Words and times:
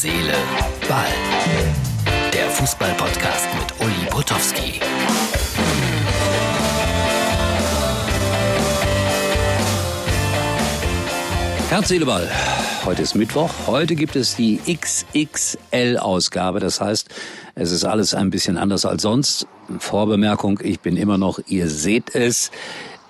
Seele, 0.00 0.32
Ball. 0.88 1.08
Der 2.32 2.48
Fußball-Podcast 2.50 3.48
mit 3.58 3.80
Uli 3.84 4.08
Potowski. 4.08 4.78
Herz, 11.68 11.88
Seele, 11.88 12.06
Ball. 12.06 12.30
Heute 12.84 13.02
ist 13.02 13.16
Mittwoch. 13.16 13.50
Heute 13.66 13.96
gibt 13.96 14.14
es 14.14 14.36
die 14.36 14.60
XXL-Ausgabe. 14.72 16.60
Das 16.60 16.80
heißt, 16.80 17.08
es 17.56 17.72
ist 17.72 17.84
alles 17.84 18.14
ein 18.14 18.30
bisschen 18.30 18.56
anders 18.56 18.86
als 18.86 19.02
sonst. 19.02 19.48
Vorbemerkung, 19.80 20.60
ich 20.62 20.78
bin 20.78 20.96
immer 20.96 21.18
noch, 21.18 21.40
ihr 21.48 21.68
seht 21.68 22.14
es, 22.14 22.52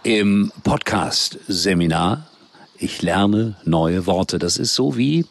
im 0.05 0.53
Podcast-Seminar. 0.65 2.27
Ich 2.79 3.03
lerne 3.03 3.57
neue 3.67 4.07
Worte. 4.07 4.39
Das 4.39 4.57
ist 4.57 4.75
so 4.75 4.97
wie 4.97 5.27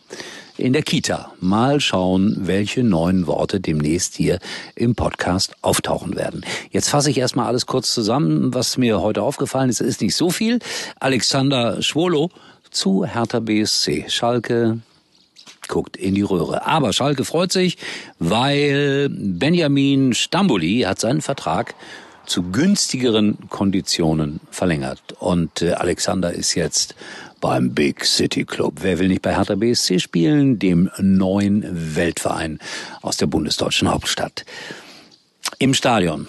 in 0.58 0.74
der 0.74 0.82
Kita. 0.82 1.32
Mal 1.40 1.80
schauen, 1.80 2.36
welche 2.40 2.84
neuen 2.84 3.28
Worte 3.28 3.60
demnächst 3.60 4.16
hier 4.16 4.40
im 4.76 4.96
Podcast 4.96 5.56
auftauchen 5.62 6.16
werden. 6.16 6.46
Jetzt 6.72 6.90
fasse 6.90 7.10
ich 7.10 7.18
erstmal 7.18 7.48
alles 7.48 7.66
kurz 7.66 7.94
zusammen, 7.94 8.54
was 8.54 8.78
mir 8.78 9.02
heute 9.02 9.22
aufgefallen 9.22 9.70
ist. 9.70 9.82
Ist 9.82 10.02
nicht 10.02 10.16
so 10.16 10.30
viel. 10.30 10.60
Alexander 11.00 11.82
Schwolo 11.82 12.30
zu 12.72 13.06
Hertha 13.06 13.40
BSC. 13.40 14.06
Schalke 14.10 14.80
guckt 15.68 15.98
in 15.98 16.16
die 16.16 16.22
Röhre. 16.22 16.66
Aber 16.66 16.94
Schalke 16.94 17.26
freut 17.26 17.52
sich, 17.52 17.78
weil 18.20 19.10
Benjamin 19.10 20.14
Stamboli 20.14 20.82
hat 20.82 21.00
seinen 21.00 21.22
Vertrag 21.22 21.76
zu 22.26 22.44
günstigeren 22.44 23.38
Konditionen 23.50 24.42
verlängert. 24.52 25.02
Und 25.20 25.62
äh, 25.62 25.74
Alexander 25.74 26.34
ist 26.34 26.56
jetzt 26.56 26.96
beim 27.40 27.74
Big 27.74 28.06
City 28.06 28.46
Club. 28.46 28.80
Wer 28.82 29.00
will 29.00 29.08
nicht 29.08 29.22
bei 29.22 29.36
Hertha 29.36 29.56
BSC 29.56 30.00
spielen? 30.00 30.60
Dem 30.60 30.90
neuen 31.00 31.96
Weltverein 31.96 32.60
aus 33.02 33.18
der 33.18 33.28
bundesdeutschen 33.28 33.90
Hauptstadt. 33.90 34.46
Im 35.60 35.74
Stadion 35.74 36.28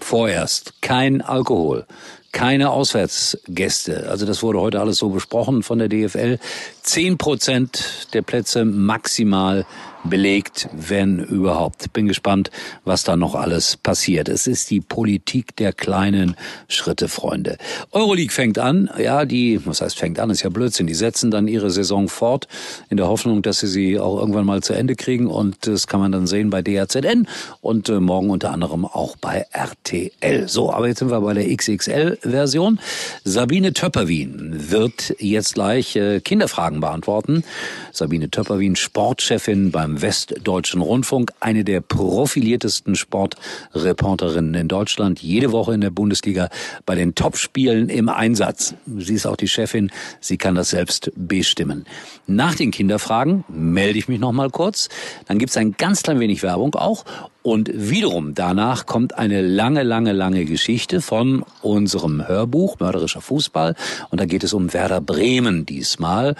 vorerst 0.00 0.74
kein 0.82 1.22
Alkohol, 1.22 1.86
keine 2.32 2.70
Auswärtsgäste. 2.70 4.08
Also 4.10 4.26
das 4.26 4.42
wurde 4.42 4.60
heute 4.60 4.80
alles 4.80 4.98
so 4.98 5.08
besprochen 5.08 5.62
von 5.62 5.78
der 5.78 5.88
DFL. 5.88 6.38
Zehn 6.82 7.16
Prozent 7.16 8.08
der 8.12 8.22
Plätze 8.22 8.64
maximal 8.64 9.66
belegt, 10.08 10.68
wenn 10.72 11.18
überhaupt. 11.18 11.92
Bin 11.92 12.06
gespannt, 12.06 12.50
was 12.84 13.04
da 13.04 13.16
noch 13.16 13.34
alles 13.34 13.76
passiert. 13.76 14.28
Es 14.28 14.46
ist 14.46 14.70
die 14.70 14.80
Politik 14.80 15.56
der 15.56 15.72
kleinen 15.72 16.36
Schritte, 16.68 17.08
Freunde. 17.08 17.58
Euroleague 17.92 18.32
fängt 18.32 18.58
an. 18.58 18.90
Ja, 18.98 19.24
die, 19.24 19.64
was 19.66 19.80
heißt 19.80 19.98
fängt 19.98 20.18
an, 20.18 20.30
ist 20.30 20.42
ja 20.42 20.50
Blödsinn. 20.50 20.86
Die 20.86 20.94
setzen 20.94 21.30
dann 21.30 21.48
ihre 21.48 21.70
Saison 21.70 22.08
fort 22.08 22.48
in 22.90 22.96
der 22.96 23.08
Hoffnung, 23.08 23.42
dass 23.42 23.60
sie 23.60 23.66
sie 23.66 23.98
auch 23.98 24.18
irgendwann 24.18 24.46
mal 24.46 24.62
zu 24.62 24.72
Ende 24.72 24.94
kriegen. 24.94 25.26
Und 25.26 25.66
das 25.66 25.86
kann 25.86 26.00
man 26.00 26.12
dann 26.12 26.26
sehen 26.26 26.50
bei 26.50 26.62
DHZN 26.62 27.26
und 27.60 27.88
äh, 27.88 28.00
morgen 28.00 28.30
unter 28.30 28.52
anderem 28.52 28.84
auch 28.84 29.16
bei 29.16 29.46
RTL. 29.52 30.48
So, 30.48 30.72
aber 30.72 30.88
jetzt 30.88 31.00
sind 31.00 31.10
wir 31.10 31.20
bei 31.20 31.34
der 31.34 31.54
XXL-Version. 31.54 32.78
Sabine 33.24 33.72
Töpperwien 33.72 34.70
wird 34.70 35.14
jetzt 35.18 35.54
gleich 35.54 35.96
äh, 35.96 36.20
Kinderfragen 36.20 36.80
beantworten. 36.80 37.44
Sabine 37.92 38.30
Töpperwien, 38.30 38.76
Sportchefin 38.76 39.70
beim 39.70 39.95
Westdeutschen 40.02 40.80
Rundfunk, 40.80 41.32
eine 41.40 41.64
der 41.64 41.80
profiliertesten 41.80 42.94
Sportreporterinnen 42.94 44.54
in 44.54 44.68
Deutschland, 44.68 45.20
jede 45.20 45.52
Woche 45.52 45.74
in 45.74 45.80
der 45.80 45.90
Bundesliga 45.90 46.48
bei 46.84 46.94
den 46.94 47.14
Topspielen 47.14 47.88
im 47.88 48.08
Einsatz. 48.08 48.74
Sie 48.98 49.14
ist 49.14 49.26
auch 49.26 49.36
die 49.36 49.48
Chefin, 49.48 49.90
sie 50.20 50.36
kann 50.36 50.54
das 50.54 50.70
selbst 50.70 51.10
bestimmen. 51.14 51.86
Nach 52.26 52.54
den 52.54 52.70
Kinderfragen 52.70 53.44
melde 53.48 53.98
ich 53.98 54.08
mich 54.08 54.20
noch 54.20 54.32
mal 54.32 54.50
kurz, 54.50 54.88
dann 55.26 55.38
gibt 55.38 55.50
es 55.50 55.56
ein 55.56 55.72
ganz 55.72 56.02
klein 56.02 56.20
wenig 56.20 56.42
Werbung 56.42 56.74
auch 56.74 57.04
und 57.46 57.70
wiederum 57.72 58.34
danach 58.34 58.86
kommt 58.86 59.16
eine 59.16 59.40
lange, 59.40 59.84
lange, 59.84 60.10
lange 60.10 60.46
Geschichte 60.46 61.00
von 61.00 61.44
unserem 61.62 62.26
Hörbuch 62.26 62.80
Mörderischer 62.80 63.20
Fußball. 63.20 63.76
Und 64.10 64.20
da 64.20 64.26
geht 64.26 64.42
es 64.42 64.52
um 64.52 64.72
Werder 64.72 65.00
Bremen 65.00 65.64
diesmal. 65.64 66.34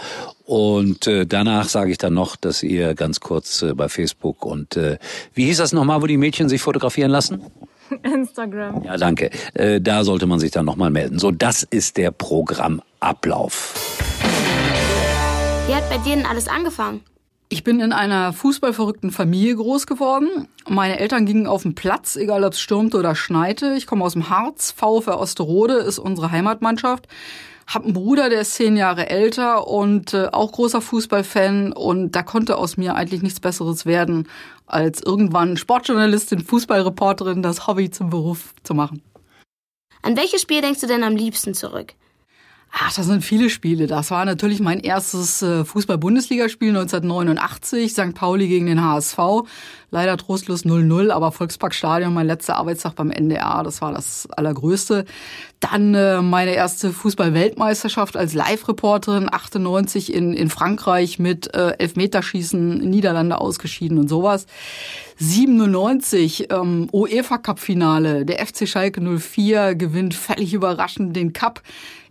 Und 0.46 1.06
äh, 1.06 1.24
danach 1.24 1.68
sage 1.68 1.92
ich 1.92 1.98
dann 1.98 2.14
noch, 2.14 2.34
dass 2.34 2.64
ihr 2.64 2.96
ganz 2.96 3.20
kurz 3.20 3.62
äh, 3.62 3.72
bei 3.74 3.88
Facebook 3.88 4.44
und 4.44 4.76
äh, 4.76 4.98
wie 5.32 5.44
hieß 5.44 5.58
das 5.58 5.72
nochmal, 5.72 6.02
wo 6.02 6.06
die 6.06 6.16
Mädchen 6.16 6.48
sich 6.48 6.60
fotografieren 6.60 7.12
lassen? 7.12 7.40
Instagram. 8.02 8.82
Ja, 8.82 8.96
danke. 8.96 9.30
Äh, 9.54 9.80
da 9.80 10.02
sollte 10.02 10.26
man 10.26 10.40
sich 10.40 10.50
dann 10.50 10.64
nochmal 10.64 10.90
melden. 10.90 11.20
So, 11.20 11.30
das 11.30 11.62
ist 11.62 11.98
der 11.98 12.10
Programmablauf. 12.10 13.74
Wie 15.68 15.72
hat 15.72 15.88
bei 15.88 15.98
dir 15.98 16.16
denn 16.16 16.26
alles 16.26 16.48
angefangen? 16.48 17.02
Ich 17.48 17.62
bin 17.62 17.78
in 17.78 17.92
einer 17.92 18.32
fußballverrückten 18.32 19.12
Familie 19.12 19.54
groß 19.54 19.86
geworden. 19.86 20.48
Meine 20.68 20.98
Eltern 20.98 21.26
gingen 21.26 21.46
auf 21.46 21.62
den 21.62 21.76
Platz, 21.76 22.16
egal 22.16 22.42
ob 22.42 22.54
es 22.54 22.60
stürmte 22.60 22.98
oder 22.98 23.14
schneite. 23.14 23.74
Ich 23.76 23.86
komme 23.86 24.04
aus 24.04 24.14
dem 24.14 24.30
Harz. 24.30 24.72
VfR 24.72 25.20
Osterode 25.20 25.74
ist 25.74 26.00
unsere 26.00 26.32
Heimatmannschaft. 26.32 27.06
Hab 27.68 27.84
einen 27.84 27.92
Bruder, 27.92 28.30
der 28.30 28.40
ist 28.40 28.54
zehn 28.54 28.76
Jahre 28.76 29.08
älter 29.10 29.68
und 29.68 30.12
äh, 30.12 30.26
auch 30.32 30.50
großer 30.52 30.80
Fußballfan. 30.80 31.72
Und 31.72 32.12
da 32.12 32.24
konnte 32.24 32.56
aus 32.56 32.76
mir 32.76 32.96
eigentlich 32.96 33.22
nichts 33.22 33.38
Besseres 33.38 33.86
werden, 33.86 34.28
als 34.66 35.00
irgendwann 35.00 35.56
Sportjournalistin, 35.56 36.40
Fußballreporterin, 36.40 37.42
das 37.42 37.68
Hobby 37.68 37.90
zum 37.90 38.10
Beruf 38.10 38.54
zu 38.64 38.74
machen. 38.74 39.02
An 40.02 40.16
welches 40.16 40.42
Spiel 40.42 40.62
denkst 40.62 40.80
du 40.80 40.88
denn 40.88 41.04
am 41.04 41.14
liebsten 41.14 41.54
zurück? 41.54 41.94
Ach, 42.70 42.92
das 42.92 43.06
sind 43.06 43.24
viele 43.24 43.48
Spiele. 43.48 43.86
Das 43.86 44.10
war 44.10 44.24
natürlich 44.26 44.60
mein 44.60 44.80
erstes 44.80 45.40
äh, 45.40 45.64
Fußball-Bundesligaspiel 45.64 46.68
1989, 46.68 47.92
St. 47.92 48.14
Pauli 48.14 48.48
gegen 48.48 48.66
den 48.66 48.84
HSV. 48.84 49.18
Leider 49.90 50.16
trostlos 50.18 50.66
0-0, 50.66 51.10
aber 51.10 51.32
Volksparkstadion, 51.32 52.12
mein 52.12 52.26
letzter 52.26 52.56
Arbeitstag 52.56 52.96
beim 52.96 53.10
NDR, 53.10 53.62
das 53.62 53.80
war 53.80 53.92
das 53.92 54.28
Allergrößte. 54.30 55.06
Dann 55.60 55.94
äh, 55.94 56.20
meine 56.20 56.54
erste 56.54 56.92
Fußball-Weltmeisterschaft 56.92 58.14
als 58.16 58.34
Live-Reporterin, 58.34 59.32
98 59.32 60.12
in, 60.12 60.34
in 60.34 60.50
Frankreich 60.50 61.18
mit 61.18 61.54
äh, 61.54 61.78
Elfmeterschießen, 61.78 62.78
Niederlande 62.78 63.40
ausgeschieden 63.40 63.98
und 63.98 64.08
sowas. 64.08 64.46
97 65.18 66.48
ähm, 66.50 66.88
UEFA-Cup-Finale, 66.92 68.26
der 68.26 68.44
FC 68.44 68.68
Schalke 68.68 69.00
04 69.00 69.76
gewinnt 69.76 70.12
völlig 70.12 70.52
überraschend 70.52 71.16
den 71.16 71.32
Cup. 71.32 71.62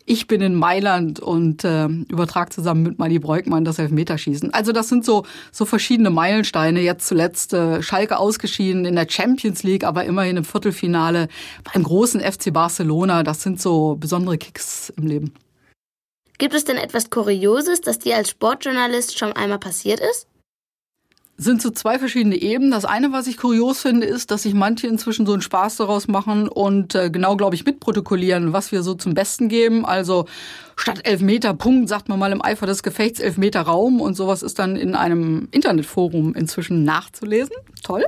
Ich 0.07 0.27
bin 0.27 0.39
in 0.41 0.53
Mailand 0.53 1.19
und 1.19 1.63
äh, 1.63 1.87
übertrage 1.87 2.51
zusammen 2.51 2.83
mit 2.83 2.99
Mali 2.99 3.17
Breukmann 3.17 3.65
das 3.65 3.79
Elfmeterschießen. 3.79 4.53
Also 4.53 4.71
das 4.71 4.87
sind 4.87 5.03
so 5.03 5.25
so 5.51 5.65
verschiedene 5.65 6.11
Meilensteine. 6.11 6.79
Jetzt 6.81 7.07
zuletzt 7.07 7.53
äh, 7.53 7.81
Schalke 7.81 8.19
ausgeschieden 8.19 8.85
in 8.85 8.95
der 8.95 9.07
Champions 9.09 9.63
League, 9.63 9.83
aber 9.83 10.05
immerhin 10.05 10.37
im 10.37 10.43
Viertelfinale 10.43 11.27
beim 11.73 11.81
großen 11.81 12.21
FC 12.21 12.53
Barcelona. 12.53 13.23
Das 13.23 13.41
sind 13.41 13.59
so 13.59 13.95
besondere 13.95 14.37
Kicks 14.37 14.93
im 14.95 15.07
Leben. 15.07 15.33
Gibt 16.37 16.53
es 16.53 16.65
denn 16.65 16.77
etwas 16.77 17.09
Kurioses, 17.09 17.81
das 17.81 17.97
dir 17.97 18.17
als 18.17 18.29
Sportjournalist 18.29 19.17
schon 19.17 19.33
einmal 19.33 19.59
passiert 19.59 20.01
ist? 20.01 20.27
Sind 21.37 21.61
so 21.61 21.69
zwei 21.69 21.99
verschiedene 21.99 22.37
Ebenen. 22.37 22.71
Das 22.71 22.85
eine, 22.85 23.11
was 23.11 23.27
ich 23.27 23.37
kurios 23.37 23.81
finde, 23.81 24.07
ist, 24.07 24.31
dass 24.31 24.43
sich 24.43 24.53
manche 24.53 24.87
inzwischen 24.87 25.25
so 25.25 25.33
einen 25.33 25.41
Spaß 25.41 25.77
daraus 25.77 26.07
machen 26.07 26.47
und 26.47 26.95
äh, 26.95 27.09
genau, 27.09 27.35
glaube 27.35 27.55
ich, 27.55 27.65
mitprotokollieren, 27.65 28.53
was 28.53 28.71
wir 28.71 28.83
so 28.83 28.93
zum 28.93 29.13
Besten 29.13 29.49
geben. 29.49 29.85
Also 29.85 30.25
statt 30.75 31.01
Elfmeter 31.03 31.53
Punkt 31.53 31.89
sagt 31.89 32.09
man 32.09 32.19
mal 32.19 32.31
im 32.31 32.43
Eifer 32.43 32.65
des 32.65 32.83
Gefechts 32.83 33.19
Elfmeter 33.19 33.61
Raum 33.61 34.01
und 34.01 34.15
sowas 34.15 34.43
ist 34.43 34.59
dann 34.59 34.75
in 34.75 34.95
einem 34.95 35.47
Internetforum 35.51 36.33
inzwischen 36.35 36.83
nachzulesen. 36.83 37.55
Toll. 37.83 38.03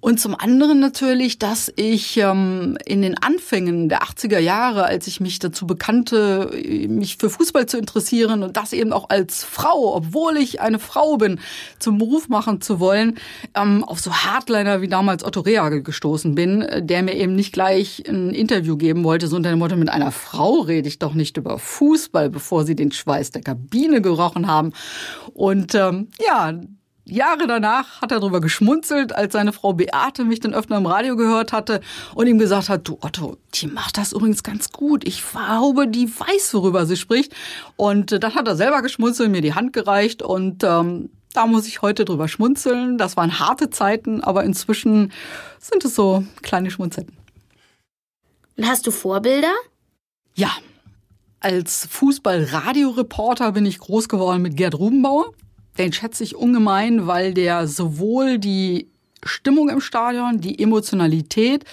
Und 0.00 0.20
zum 0.20 0.34
anderen 0.34 0.78
natürlich, 0.78 1.38
dass 1.38 1.72
ich 1.76 2.16
ähm, 2.18 2.76
in 2.84 3.02
den 3.02 3.16
Anfängen 3.16 3.88
der 3.88 4.02
80er 4.02 4.38
Jahre, 4.38 4.84
als 4.84 5.06
ich 5.06 5.20
mich 5.20 5.38
dazu 5.38 5.66
bekannte, 5.66 6.50
mich 6.88 7.16
für 7.16 7.30
Fußball 7.30 7.66
zu 7.66 7.78
interessieren 7.78 8.42
und 8.42 8.56
das 8.56 8.72
eben 8.72 8.92
auch 8.92 9.08
als 9.08 9.44
Frau, 9.44 9.94
obwohl 9.94 10.36
ich 10.36 10.60
eine 10.60 10.78
Frau 10.78 11.16
bin, 11.16 11.40
zum 11.78 11.98
Beruf 11.98 12.28
machen 12.28 12.60
zu 12.60 12.78
wollen, 12.78 13.16
ähm, 13.54 13.84
auf 13.84 14.00
so 14.00 14.12
Hardliner 14.12 14.82
wie 14.82 14.88
damals 14.88 15.24
Otto 15.24 15.40
Rehagel 15.40 15.82
gestoßen 15.82 16.34
bin, 16.34 16.66
der 16.80 17.02
mir 17.02 17.14
eben 17.14 17.34
nicht 17.34 17.52
gleich 17.52 18.04
ein 18.08 18.30
Interview 18.30 18.76
geben 18.76 19.02
wollte, 19.04 19.28
so 19.28 19.36
unter 19.36 19.50
dem 19.50 19.58
Motto, 19.58 19.76
mit 19.76 19.88
einer 19.88 20.12
Frau 20.12 20.60
rede 20.60 20.88
ich 20.88 20.98
doch 20.98 21.14
nicht 21.14 21.36
über 21.36 21.58
Fußball, 21.58 21.85
bevor 22.30 22.64
sie 22.64 22.74
den 22.74 22.92
Schweiß 22.92 23.30
der 23.30 23.42
Kabine 23.42 24.00
gerochen 24.00 24.46
haben. 24.46 24.72
Und 25.34 25.74
ähm, 25.74 26.08
ja, 26.24 26.52
Jahre 27.08 27.46
danach 27.46 28.00
hat 28.00 28.10
er 28.10 28.18
darüber 28.18 28.40
geschmunzelt, 28.40 29.14
als 29.14 29.32
seine 29.32 29.52
Frau 29.52 29.72
Beate 29.72 30.24
mich 30.24 30.40
dann 30.40 30.54
öfter 30.54 30.76
im 30.76 30.86
Radio 30.86 31.16
gehört 31.16 31.52
hatte 31.52 31.80
und 32.14 32.26
ihm 32.26 32.38
gesagt 32.38 32.68
hat, 32.68 32.88
du 32.88 32.98
Otto, 33.00 33.36
die 33.54 33.68
macht 33.68 33.96
das 33.96 34.12
übrigens 34.12 34.42
ganz 34.42 34.72
gut. 34.72 35.06
Ich 35.06 35.22
glaube, 35.22 35.86
die 35.86 36.08
weiß, 36.08 36.52
worüber 36.54 36.84
sie 36.84 36.96
spricht. 36.96 37.34
Und 37.76 38.10
äh, 38.10 38.18
dann 38.18 38.34
hat 38.34 38.48
er 38.48 38.56
selber 38.56 38.82
geschmunzelt, 38.82 39.30
mir 39.30 39.40
die 39.40 39.54
Hand 39.54 39.72
gereicht 39.72 40.22
und 40.22 40.64
ähm, 40.64 41.10
da 41.32 41.46
muss 41.46 41.66
ich 41.66 41.82
heute 41.82 42.04
drüber 42.04 42.28
schmunzeln. 42.28 42.98
Das 42.98 43.16
waren 43.16 43.38
harte 43.38 43.70
Zeiten, 43.70 44.22
aber 44.22 44.42
inzwischen 44.42 45.12
sind 45.60 45.84
es 45.84 45.94
so 45.94 46.24
kleine 46.42 46.70
Schmunzeln. 46.70 47.12
Und 48.56 48.66
hast 48.66 48.86
du 48.86 48.90
Vorbilder? 48.90 49.52
Ja. 50.34 50.50
Als 51.40 51.86
Fußball-Radioreporter 51.90 53.52
bin 53.52 53.66
ich 53.66 53.78
groß 53.78 54.08
geworden 54.08 54.42
mit 54.42 54.56
Gerd 54.56 54.74
Rubenbauer. 54.74 55.32
Den 55.78 55.92
schätze 55.92 56.24
ich 56.24 56.34
ungemein, 56.34 57.06
weil 57.06 57.34
der 57.34 57.66
sowohl 57.66 58.38
die 58.38 58.88
Stimmung 59.22 59.68
im 59.68 59.80
Stadion, 59.80 60.40
die 60.40 60.58
Emotionalität, 60.62 61.64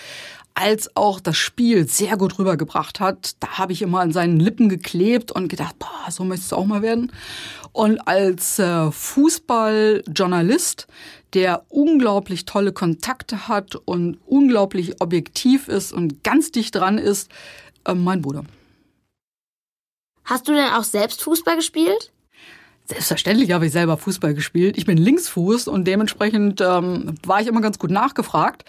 als 0.53 0.95
auch 0.95 1.19
das 1.19 1.37
Spiel 1.37 1.87
sehr 1.87 2.17
gut 2.17 2.37
rübergebracht 2.37 2.99
hat. 2.99 3.35
Da 3.39 3.57
habe 3.57 3.73
ich 3.73 3.81
immer 3.81 4.01
an 4.01 4.11
seinen 4.11 4.39
Lippen 4.39 4.69
geklebt 4.69 5.31
und 5.31 5.47
gedacht, 5.47 5.79
boah, 5.79 6.11
so 6.11 6.23
möchtest 6.25 6.51
du 6.51 6.57
auch 6.57 6.65
mal 6.65 6.81
werden. 6.81 7.11
Und 7.71 8.07
als 8.07 8.59
äh, 8.59 8.91
Fußballjournalist, 8.91 10.87
der 11.33 11.63
unglaublich 11.69 12.45
tolle 12.45 12.71
Kontakte 12.71 13.47
hat 13.47 13.75
und 13.75 14.19
unglaublich 14.27 15.01
objektiv 15.01 15.67
ist 15.67 15.91
und 15.91 16.23
ganz 16.23 16.51
dicht 16.51 16.75
dran 16.75 16.99
ist, 16.99 17.31
äh, 17.85 17.95
mein 17.95 18.21
Bruder. 18.21 18.43
Hast 20.25 20.47
du 20.47 20.53
denn 20.53 20.69
auch 20.69 20.83
selbst 20.83 21.21
Fußball 21.21 21.55
gespielt? 21.55 22.11
Selbstverständlich 22.85 23.51
habe 23.51 23.65
ich 23.65 23.71
selber 23.71 23.97
Fußball 23.97 24.33
gespielt. 24.33 24.77
Ich 24.77 24.85
bin 24.85 24.97
Linksfuß 24.97 25.67
und 25.67 25.85
dementsprechend 25.85 26.59
ähm, 26.61 27.15
war 27.25 27.41
ich 27.41 27.47
immer 27.47 27.61
ganz 27.61 27.79
gut 27.79 27.91
nachgefragt. 27.91 28.65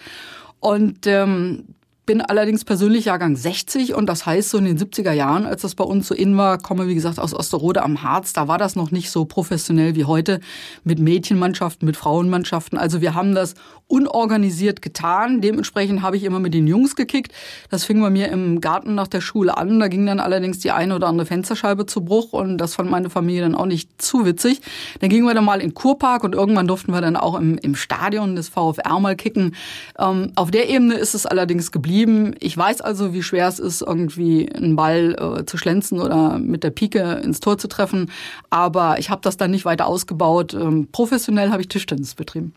Und 0.59 1.05
ähm, 1.05 1.75
bin 2.05 2.21
allerdings 2.21 2.63
persönlich 2.63 3.05
Jahrgang 3.05 3.35
60 3.35 3.95
und 3.95 4.05
das 4.07 4.25
heißt 4.25 4.49
so 4.49 4.57
in 4.57 4.65
den 4.65 4.77
70er 4.77 5.11
Jahren, 5.11 5.45
als 5.45 5.63
das 5.63 5.75
bei 5.75 5.83
uns 5.83 6.07
so 6.07 6.13
in 6.13 6.37
war, 6.37 6.59
komme 6.59 6.87
wie 6.87 6.95
gesagt 6.95 7.19
aus 7.19 7.33
Osterode 7.33 7.83
am 7.83 8.03
Harz, 8.03 8.33
da 8.33 8.47
war 8.47 8.57
das 8.57 8.75
noch 8.75 8.91
nicht 8.91 9.09
so 9.09 9.25
professionell 9.25 9.95
wie 9.95 10.05
heute 10.05 10.39
mit 10.83 10.99
Mädchenmannschaften, 10.99 11.85
mit 11.85 11.97
Frauenmannschaften. 11.97 12.77
Also 12.77 13.01
wir 13.01 13.15
haben 13.15 13.33
das 13.33 13.55
unorganisiert 13.87 14.81
getan. 14.81 15.41
Dementsprechend 15.41 16.01
habe 16.01 16.17
ich 16.17 16.23
immer 16.23 16.39
mit 16.39 16.53
den 16.53 16.65
Jungs 16.65 16.95
gekickt. 16.95 17.31
Das 17.69 17.85
fing 17.85 18.01
bei 18.01 18.09
mir 18.09 18.29
im 18.29 18.61
Garten 18.61 18.95
nach 18.95 19.07
der 19.07 19.21
Schule 19.21 19.57
an. 19.57 19.79
Da 19.79 19.87
ging 19.87 20.05
dann 20.05 20.19
allerdings 20.19 20.59
die 20.59 20.71
eine 20.71 20.95
oder 20.95 21.07
andere 21.07 21.27
Fensterscheibe 21.27 21.85
zu 21.85 22.01
Bruch 22.01 22.33
und 22.33 22.57
das 22.57 22.75
fand 22.75 22.89
meine 22.89 23.09
Familie 23.09 23.41
dann 23.41 23.55
auch 23.55 23.67
nicht 23.67 24.01
zu 24.01 24.25
witzig. 24.25 24.61
Dann 25.01 25.09
gingen 25.09 25.25
wir 25.25 25.35
dann 25.35 25.45
mal 25.45 25.61
in 25.61 25.73
Kurpark 25.73 26.23
und 26.23 26.33
irgendwann 26.33 26.67
durften 26.67 26.93
wir 26.93 27.01
dann 27.01 27.15
auch 27.15 27.35
im, 27.35 27.57
im 27.59 27.75
Stadion 27.75 28.35
des 28.35 28.49
VfR 28.49 28.99
mal 28.99 29.15
kicken. 29.15 29.55
Ähm, 29.99 30.31
auf 30.35 30.49
der 30.49 30.69
Ebene 30.69 30.95
ist 30.95 31.13
es 31.13 31.25
allerdings 31.25 31.71
geblieben 31.71 31.94
geblieben. 31.95 32.35
Ich 32.41 32.57
weiß 32.57 32.81
also, 32.81 33.13
wie 33.13 33.23
schwer 33.23 33.47
es 33.47 33.59
ist, 33.59 33.81
irgendwie 33.81 34.51
einen 34.53 34.75
Ball 34.75 35.15
äh, 35.17 35.45
zu 35.45 35.57
schlänzen 35.57 36.01
oder 36.01 36.37
mit 36.39 36.63
der 36.63 36.71
Pike 36.71 37.21
ins 37.23 37.39
Tor 37.39 37.57
zu 37.57 37.67
treffen. 37.67 38.11
Aber 38.49 38.99
ich 38.99 39.09
habe 39.09 39.21
das 39.23 39.37
dann 39.37 39.51
nicht 39.51 39.63
weiter 39.63 39.87
ausgebaut. 39.87 40.53
Ähm, 40.53 40.89
professionell 40.91 41.51
habe 41.51 41.61
ich 41.61 41.69
Tischtennis 41.69 42.15
betrieben. 42.15 42.53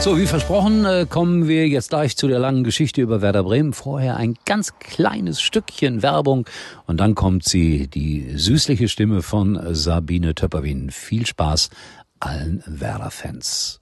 So, 0.00 0.18
wie 0.18 0.26
versprochen, 0.26 0.84
äh, 0.84 1.06
kommen 1.08 1.46
wir 1.46 1.68
jetzt 1.68 1.90
gleich 1.90 2.16
zu 2.16 2.26
der 2.26 2.40
langen 2.40 2.64
Geschichte 2.64 3.00
über 3.00 3.22
Werder 3.22 3.44
Bremen. 3.44 3.72
Vorher 3.72 4.16
ein 4.16 4.34
ganz 4.44 4.76
kleines 4.80 5.40
Stückchen 5.40 6.02
Werbung 6.02 6.46
und 6.86 6.98
dann 6.98 7.14
kommt 7.14 7.44
sie, 7.44 7.86
die 7.86 8.36
süßliche 8.36 8.88
Stimme 8.88 9.22
von 9.22 9.60
Sabine 9.72 10.34
Töpperwien. 10.34 10.90
Viel 10.90 11.26
Spaß 11.26 11.70
allen 12.18 12.64
Werder-Fans. 12.66 13.81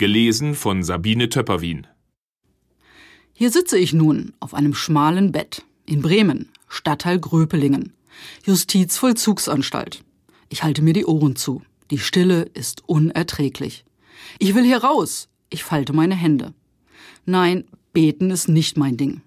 Gelesen 0.00 0.54
von 0.54 0.84
Sabine 0.84 1.28
Töpperwien. 1.28 1.88
Hier 3.32 3.50
sitze 3.50 3.76
ich 3.76 3.92
nun 3.92 4.32
auf 4.38 4.54
einem 4.54 4.72
schmalen 4.72 5.32
Bett 5.32 5.64
in 5.86 6.02
Bremen, 6.02 6.50
Stadtteil 6.68 7.18
Gröpelingen, 7.18 7.92
Justizvollzugsanstalt. 8.46 10.04
Ich 10.50 10.62
halte 10.62 10.82
mir 10.82 10.92
die 10.92 11.04
Ohren 11.04 11.34
zu. 11.34 11.62
Die 11.90 11.98
Stille 11.98 12.42
ist 12.42 12.84
unerträglich. 12.86 13.84
Ich 14.38 14.54
will 14.54 14.62
hier 14.62 14.84
raus. 14.84 15.30
Ich 15.50 15.64
falte 15.64 15.92
meine 15.92 16.14
Hände. 16.14 16.54
Nein, 17.26 17.64
beten 17.92 18.30
ist 18.30 18.48
nicht 18.48 18.76
mein 18.76 18.96
Ding. 18.96 19.22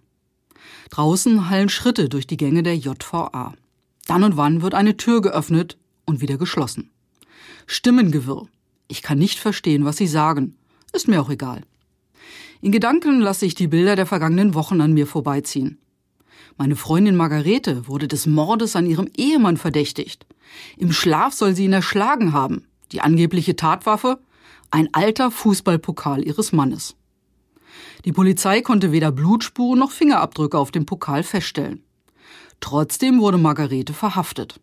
Draußen 0.90 1.50
hallen 1.50 1.68
Schritte 1.68 2.08
durch 2.08 2.28
die 2.28 2.38
Gänge 2.38 2.64
der 2.64 2.78
JVA. 2.78 3.56
Dann 4.06 4.24
und 4.24 4.38
wann 4.38 4.62
wird 4.62 4.74
eine 4.74 4.96
Tür 4.96 5.22
geöffnet 5.22 5.78
und 6.06 6.22
wieder 6.22 6.38
geschlossen. 6.38 6.92
Stimmengewirr. 7.68 8.48
Ich 8.88 9.02
kann 9.02 9.18
nicht 9.18 9.38
verstehen, 9.38 9.84
was 9.84 9.98
sie 9.98 10.08
sagen. 10.08 10.56
Ist 10.94 11.08
mir 11.08 11.22
auch 11.22 11.30
egal. 11.30 11.62
In 12.62 12.72
Gedanken 12.72 13.22
lasse 13.22 13.46
ich 13.46 13.56
die 13.56 13.68
Bilder 13.68 13.96
der 13.96 14.06
vergangenen 14.06 14.54
Wochen 14.54 14.82
an 14.82 14.94
mir 14.94 15.08
vorbeiziehen. 15.08 15.80
Meine 16.58 16.76
Freundin 16.76 17.16
Margarete 17.16 17.88
wurde 17.88 18.08
des 18.08 18.28
Mordes 18.28 18.76
an 18.76 18.86
ihrem 18.86 19.10
Ehemann 19.18 19.58
verdächtigt. 19.58 20.26
Im 20.78 20.92
Schlaf 20.92 21.34
soll 21.34 21.56
sie 21.56 21.66
ihn 21.66 21.74
erschlagen 21.74 22.34
haben. 22.34 22.66
Die 22.92 23.02
angebliche 23.02 23.56
Tatwaffe? 23.56 24.20
Ein 24.70 24.90
alter 24.92 25.32
Fußballpokal 25.32 26.24
ihres 26.26 26.52
Mannes. 26.52 26.96
Die 28.06 28.12
Polizei 28.12 28.62
konnte 28.62 28.92
weder 28.92 29.12
Blutspuren 29.12 29.80
noch 29.80 29.92
Fingerabdrücke 29.92 30.58
auf 30.58 30.72
dem 30.72 30.86
Pokal 30.86 31.24
feststellen. 31.24 31.84
Trotzdem 32.60 33.20
wurde 33.20 33.38
Margarete 33.38 33.94
verhaftet. 33.94 34.60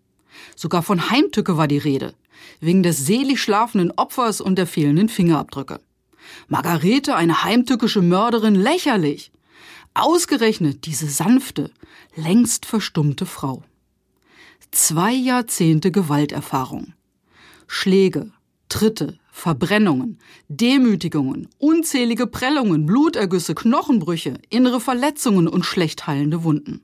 Sogar 0.54 0.82
von 0.82 1.10
Heimtücke 1.10 1.56
war 1.56 1.68
die 1.68 1.78
Rede, 1.78 2.14
wegen 2.60 2.82
des 2.82 3.04
selig 3.06 3.40
schlafenden 3.40 3.92
Opfers 3.96 4.40
und 4.40 4.56
der 4.56 4.66
fehlenden 4.66 5.08
Fingerabdrücke. 5.08 5.80
Margarete, 6.48 7.14
eine 7.16 7.44
heimtückische 7.44 8.02
Mörderin, 8.02 8.54
lächerlich. 8.54 9.32
Ausgerechnet 9.94 10.86
diese 10.86 11.08
sanfte, 11.08 11.70
längst 12.14 12.66
verstummte 12.66 13.26
Frau. 13.26 13.62
Zwei 14.70 15.12
Jahrzehnte 15.12 15.90
Gewalterfahrung. 15.90 16.94
Schläge, 17.66 18.32
Tritte, 18.68 19.18
Verbrennungen, 19.30 20.18
Demütigungen, 20.48 21.48
unzählige 21.58 22.26
Prellungen, 22.26 22.86
Blutergüsse, 22.86 23.54
Knochenbrüche, 23.54 24.34
innere 24.50 24.80
Verletzungen 24.80 25.48
und 25.48 25.64
schlecht 25.64 26.06
heilende 26.06 26.44
Wunden. 26.44 26.82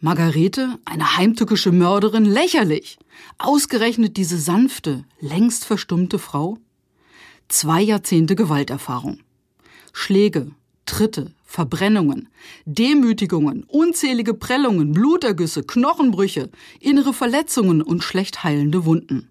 Margarete, 0.00 0.78
eine 0.84 1.16
heimtückische 1.16 1.72
Mörderin, 1.72 2.24
lächerlich. 2.24 2.98
Ausgerechnet 3.38 4.16
diese 4.16 4.38
sanfte, 4.38 5.04
längst 5.20 5.64
verstummte 5.64 6.18
Frau? 6.18 6.58
Zwei 7.52 7.82
Jahrzehnte 7.82 8.34
Gewalterfahrung. 8.34 9.18
Schläge, 9.92 10.52
Tritte, 10.86 11.32
Verbrennungen, 11.44 12.30
Demütigungen, 12.64 13.64
unzählige 13.64 14.32
Prellungen, 14.32 14.92
Blutergüsse, 14.92 15.62
Knochenbrüche, 15.62 16.48
innere 16.80 17.12
Verletzungen 17.12 17.82
und 17.82 18.02
schlecht 18.02 18.42
heilende 18.42 18.86
Wunden. 18.86 19.28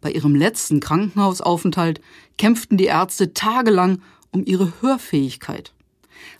Bei 0.00 0.10
ihrem 0.10 0.34
letzten 0.34 0.80
Krankenhausaufenthalt 0.80 2.00
kämpften 2.38 2.78
die 2.78 2.86
Ärzte 2.86 3.34
tagelang 3.34 4.00
um 4.30 4.42
ihre 4.46 4.72
Hörfähigkeit. 4.80 5.74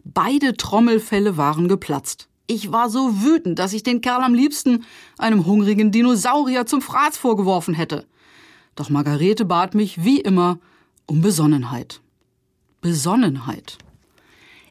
Beide 0.04 0.56
Trommelfälle 0.56 1.36
waren 1.36 1.68
geplatzt. 1.68 2.28
Ich 2.46 2.72
war 2.72 2.88
so 2.88 3.22
wütend, 3.22 3.58
dass 3.58 3.74
ich 3.74 3.82
den 3.82 4.00
Kerl 4.00 4.22
am 4.22 4.32
liebsten 4.32 4.86
einem 5.18 5.44
hungrigen 5.44 5.92
Dinosaurier 5.92 6.64
zum 6.64 6.80
Fraß 6.80 7.18
vorgeworfen 7.18 7.74
hätte. 7.74 8.06
Doch 8.74 8.88
Margarete 8.88 9.44
bat 9.44 9.74
mich, 9.74 10.02
wie 10.02 10.22
immer, 10.22 10.58
um 11.06 11.20
Besonnenheit. 11.20 12.00
Besonnenheit. 12.80 13.78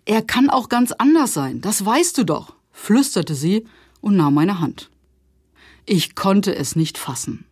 Er 0.06 0.22
kann 0.22 0.50
auch 0.50 0.70
ganz 0.70 0.92
anders 0.92 1.34
sein, 1.34 1.62
das 1.62 1.86
weißt 1.86 2.18
du 2.18 2.26
doch, 2.26 2.56
flüsterte 2.72 3.36
sie 3.36 3.66
und 4.02 4.16
nahm 4.16 4.34
meine 4.34 4.60
Hand. 4.60 4.90
Ich 5.86 6.16
konnte 6.16 6.56
es 6.56 6.76
nicht 6.76 6.98
fassen. 6.98 7.46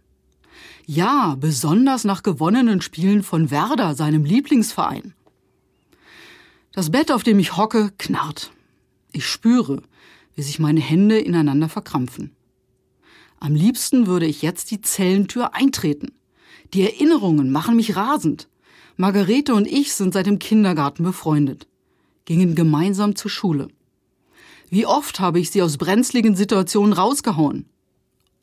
Ja, 0.85 1.35
besonders 1.39 2.03
nach 2.03 2.23
gewonnenen 2.23 2.81
Spielen 2.81 3.23
von 3.23 3.51
Werder, 3.51 3.95
seinem 3.95 4.25
Lieblingsverein. 4.25 5.13
Das 6.73 6.91
Bett, 6.91 7.11
auf 7.11 7.23
dem 7.23 7.39
ich 7.39 7.57
hocke, 7.57 7.91
knarrt. 7.97 8.51
Ich 9.11 9.25
spüre, 9.25 9.81
wie 10.35 10.41
sich 10.41 10.59
meine 10.59 10.79
Hände 10.79 11.19
ineinander 11.19 11.69
verkrampfen. 11.69 12.31
Am 13.39 13.55
liebsten 13.55 14.07
würde 14.07 14.25
ich 14.25 14.41
jetzt 14.41 14.71
die 14.71 14.81
Zellentür 14.81 15.53
eintreten. 15.53 16.13
Die 16.73 16.83
Erinnerungen 16.83 17.51
machen 17.51 17.75
mich 17.75 17.95
rasend. 17.95 18.47
Margarete 19.01 19.55
und 19.55 19.65
ich 19.65 19.93
sind 19.93 20.13
seit 20.13 20.27
dem 20.27 20.37
Kindergarten 20.37 21.03
befreundet, 21.03 21.65
gingen 22.25 22.53
gemeinsam 22.53 23.15
zur 23.15 23.31
Schule. 23.31 23.69
Wie 24.69 24.85
oft 24.85 25.19
habe 25.19 25.39
ich 25.39 25.49
sie 25.49 25.63
aus 25.63 25.79
brenzligen 25.79 26.35
Situationen 26.35 26.93
rausgehauen? 26.93 27.65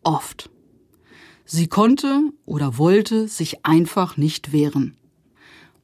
Oft. 0.03 0.51
Sie 1.45 1.69
konnte 1.69 2.23
oder 2.45 2.77
wollte 2.77 3.29
sich 3.29 3.65
einfach 3.65 4.17
nicht 4.17 4.51
wehren. 4.51 4.97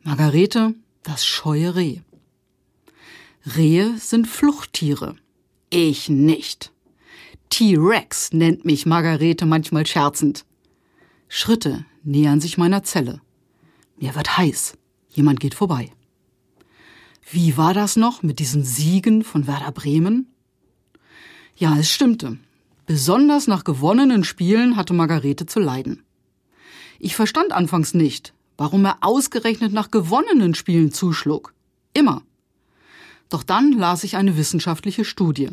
Margarete, 0.03 0.75
das 1.05 1.25
scheue 1.25 1.77
Reh. 1.77 2.01
Rehe 3.55 3.97
sind 3.99 4.27
Fluchttiere. 4.27 5.15
Ich 5.71 6.09
nicht. 6.09 6.73
T-Rex 7.49 8.33
nennt 8.33 8.65
mich 8.65 8.87
Margarete 8.87 9.47
manchmal 9.47 9.87
scherzend. 9.87 10.45
Schritte 11.29 11.85
nähern 12.03 12.41
sich 12.41 12.59
meiner 12.59 12.83
Zelle. 12.83 13.21
Mir 13.97 14.15
wird 14.15 14.37
heiß. 14.37 14.77
Jemand 15.09 15.41
geht 15.41 15.55
vorbei. 15.55 15.91
Wie 17.31 17.57
war 17.57 17.73
das 17.73 17.97
noch 17.97 18.23
mit 18.23 18.39
diesen 18.39 18.65
Siegen 18.65 19.23
von 19.25 19.47
Werder 19.47 19.73
Bremen? 19.73 20.29
Ja, 21.57 21.77
es 21.79 21.91
stimmte. 21.91 22.39
Besonders 22.87 23.47
nach 23.47 23.65
gewonnenen 23.65 24.25
Spielen 24.25 24.77
hatte 24.77 24.93
Margarete 24.93 25.47
zu 25.47 25.59
leiden. 25.59 26.03
Ich 26.99 27.17
verstand 27.17 27.53
anfangs 27.53 27.95
nicht, 27.95 28.35
warum 28.57 28.85
er 28.85 28.99
ausgerechnet 29.01 29.73
nach 29.73 29.91
gewonnenen 29.91 30.55
Spielen 30.55 30.93
zuschlug. 30.93 31.55
Immer. 31.95 32.23
Doch 33.31 33.43
dann 33.43 33.73
las 33.73 34.05
ich 34.05 34.17
eine 34.17 34.37
wissenschaftliche 34.37 35.05
Studie, 35.05 35.51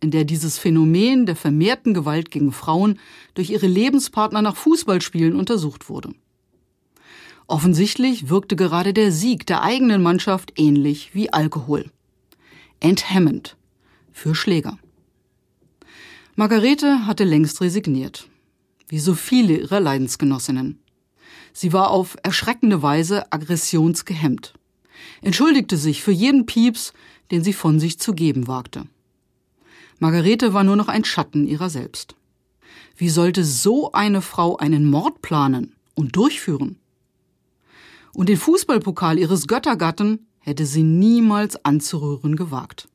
in 0.00 0.10
der 0.10 0.24
dieses 0.24 0.58
Phänomen 0.58 1.26
der 1.26 1.36
vermehrten 1.36 1.92
Gewalt 1.92 2.30
gegen 2.30 2.52
Frauen 2.52 2.98
durch 3.34 3.50
ihre 3.50 3.66
Lebenspartner 3.66 4.40
nach 4.40 4.56
Fußballspielen 4.56 5.36
untersucht 5.36 5.88
wurde. 5.88 6.14
Offensichtlich 7.50 8.28
wirkte 8.28 8.54
gerade 8.54 8.94
der 8.94 9.10
Sieg 9.10 9.44
der 9.44 9.62
eigenen 9.62 10.04
Mannschaft 10.04 10.52
ähnlich 10.54 11.10
wie 11.14 11.32
Alkohol. 11.32 11.90
Enthemmend 12.78 13.56
für 14.12 14.36
Schläger. 14.36 14.78
Margarete 16.36 17.08
hatte 17.08 17.24
längst 17.24 17.60
resigniert, 17.60 18.28
wie 18.86 19.00
so 19.00 19.14
viele 19.14 19.62
ihrer 19.62 19.80
Leidensgenossinnen. 19.80 20.78
Sie 21.52 21.72
war 21.72 21.90
auf 21.90 22.16
erschreckende 22.22 22.82
Weise 22.82 23.32
aggressionsgehemmt, 23.32 24.54
entschuldigte 25.20 25.76
sich 25.76 26.04
für 26.04 26.12
jeden 26.12 26.46
Pieps, 26.46 26.92
den 27.32 27.42
sie 27.42 27.52
von 27.52 27.80
sich 27.80 27.98
zu 27.98 28.14
geben 28.14 28.46
wagte. 28.46 28.84
Margarete 29.98 30.54
war 30.54 30.62
nur 30.62 30.76
noch 30.76 30.86
ein 30.86 31.04
Schatten 31.04 31.48
ihrer 31.48 31.68
selbst. 31.68 32.14
Wie 32.96 33.08
sollte 33.08 33.42
so 33.42 33.90
eine 33.90 34.22
Frau 34.22 34.56
einen 34.56 34.88
Mord 34.88 35.20
planen 35.20 35.74
und 35.96 36.14
durchführen? 36.14 36.79
Und 38.12 38.28
den 38.28 38.36
Fußballpokal 38.36 39.18
ihres 39.18 39.46
Göttergatten 39.46 40.26
hätte 40.40 40.66
sie 40.66 40.82
niemals 40.82 41.64
anzurühren 41.64 42.36
gewagt. 42.36 42.88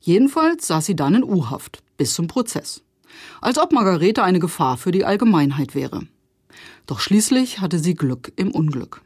Jedenfalls 0.00 0.66
saß 0.66 0.86
sie 0.86 0.96
dann 0.96 1.16
in 1.16 1.24
U-Haft 1.24 1.82
bis 1.96 2.14
zum 2.14 2.28
Prozess. 2.28 2.82
Als 3.40 3.58
ob 3.58 3.72
Margarete 3.72 4.22
eine 4.22 4.38
Gefahr 4.38 4.76
für 4.76 4.92
die 4.92 5.04
Allgemeinheit 5.04 5.74
wäre. 5.74 6.06
Doch 6.86 7.00
schließlich 7.00 7.60
hatte 7.60 7.78
sie 7.78 7.94
Glück 7.94 8.32
im 8.36 8.50
Unglück. 8.50 9.02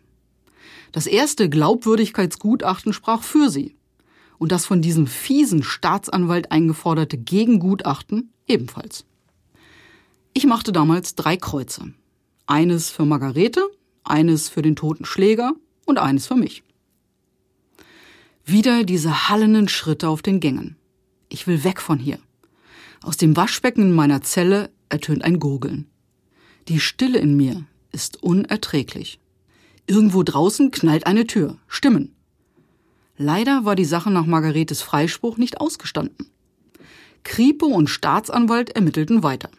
Das 0.92 1.06
erste 1.06 1.48
Glaubwürdigkeitsgutachten 1.48 2.92
sprach 2.92 3.22
für 3.22 3.48
sie. 3.48 3.76
Und 4.38 4.52
das 4.52 4.66
von 4.66 4.82
diesem 4.82 5.06
fiesen 5.06 5.62
Staatsanwalt 5.62 6.52
eingeforderte 6.52 7.16
Gegengutachten 7.16 8.32
ebenfalls. 8.46 9.04
Ich 10.34 10.46
machte 10.46 10.72
damals 10.72 11.14
drei 11.14 11.36
Kreuze. 11.36 11.92
Eines 12.46 12.90
für 12.90 13.04
Margarete, 13.04 13.68
eines 14.04 14.48
für 14.48 14.62
den 14.62 14.76
toten 14.76 15.04
Schläger 15.04 15.52
und 15.86 15.98
eines 15.98 16.26
für 16.26 16.36
mich. 16.36 16.62
Wieder 18.44 18.84
diese 18.84 19.28
hallenden 19.28 19.68
Schritte 19.68 20.08
auf 20.08 20.22
den 20.22 20.40
Gängen. 20.40 20.76
Ich 21.28 21.46
will 21.46 21.64
weg 21.64 21.80
von 21.80 21.98
hier. 21.98 22.18
Aus 23.02 23.16
dem 23.16 23.36
Waschbecken 23.36 23.82
in 23.82 23.92
meiner 23.92 24.22
Zelle 24.22 24.70
ertönt 24.88 25.24
ein 25.24 25.38
Gurgeln. 25.38 25.86
Die 26.68 26.80
Stille 26.80 27.18
in 27.18 27.36
mir 27.36 27.64
ist 27.90 28.22
unerträglich. 28.22 29.18
Irgendwo 29.86 30.22
draußen 30.22 30.70
knallt 30.70 31.06
eine 31.06 31.26
Tür. 31.26 31.58
Stimmen. 31.66 32.14
Leider 33.16 33.64
war 33.64 33.76
die 33.76 33.84
Sache 33.84 34.10
nach 34.10 34.26
Margaretes 34.26 34.82
Freispruch 34.82 35.36
nicht 35.36 35.60
ausgestanden. 35.60 36.30
Kripo 37.24 37.66
und 37.66 37.88
Staatsanwalt 37.88 38.70
ermittelten 38.70 39.22
weiter. 39.22 39.50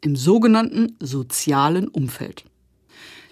Im 0.00 0.16
sogenannten 0.16 0.96
sozialen 1.00 1.88
Umfeld. 1.88 2.44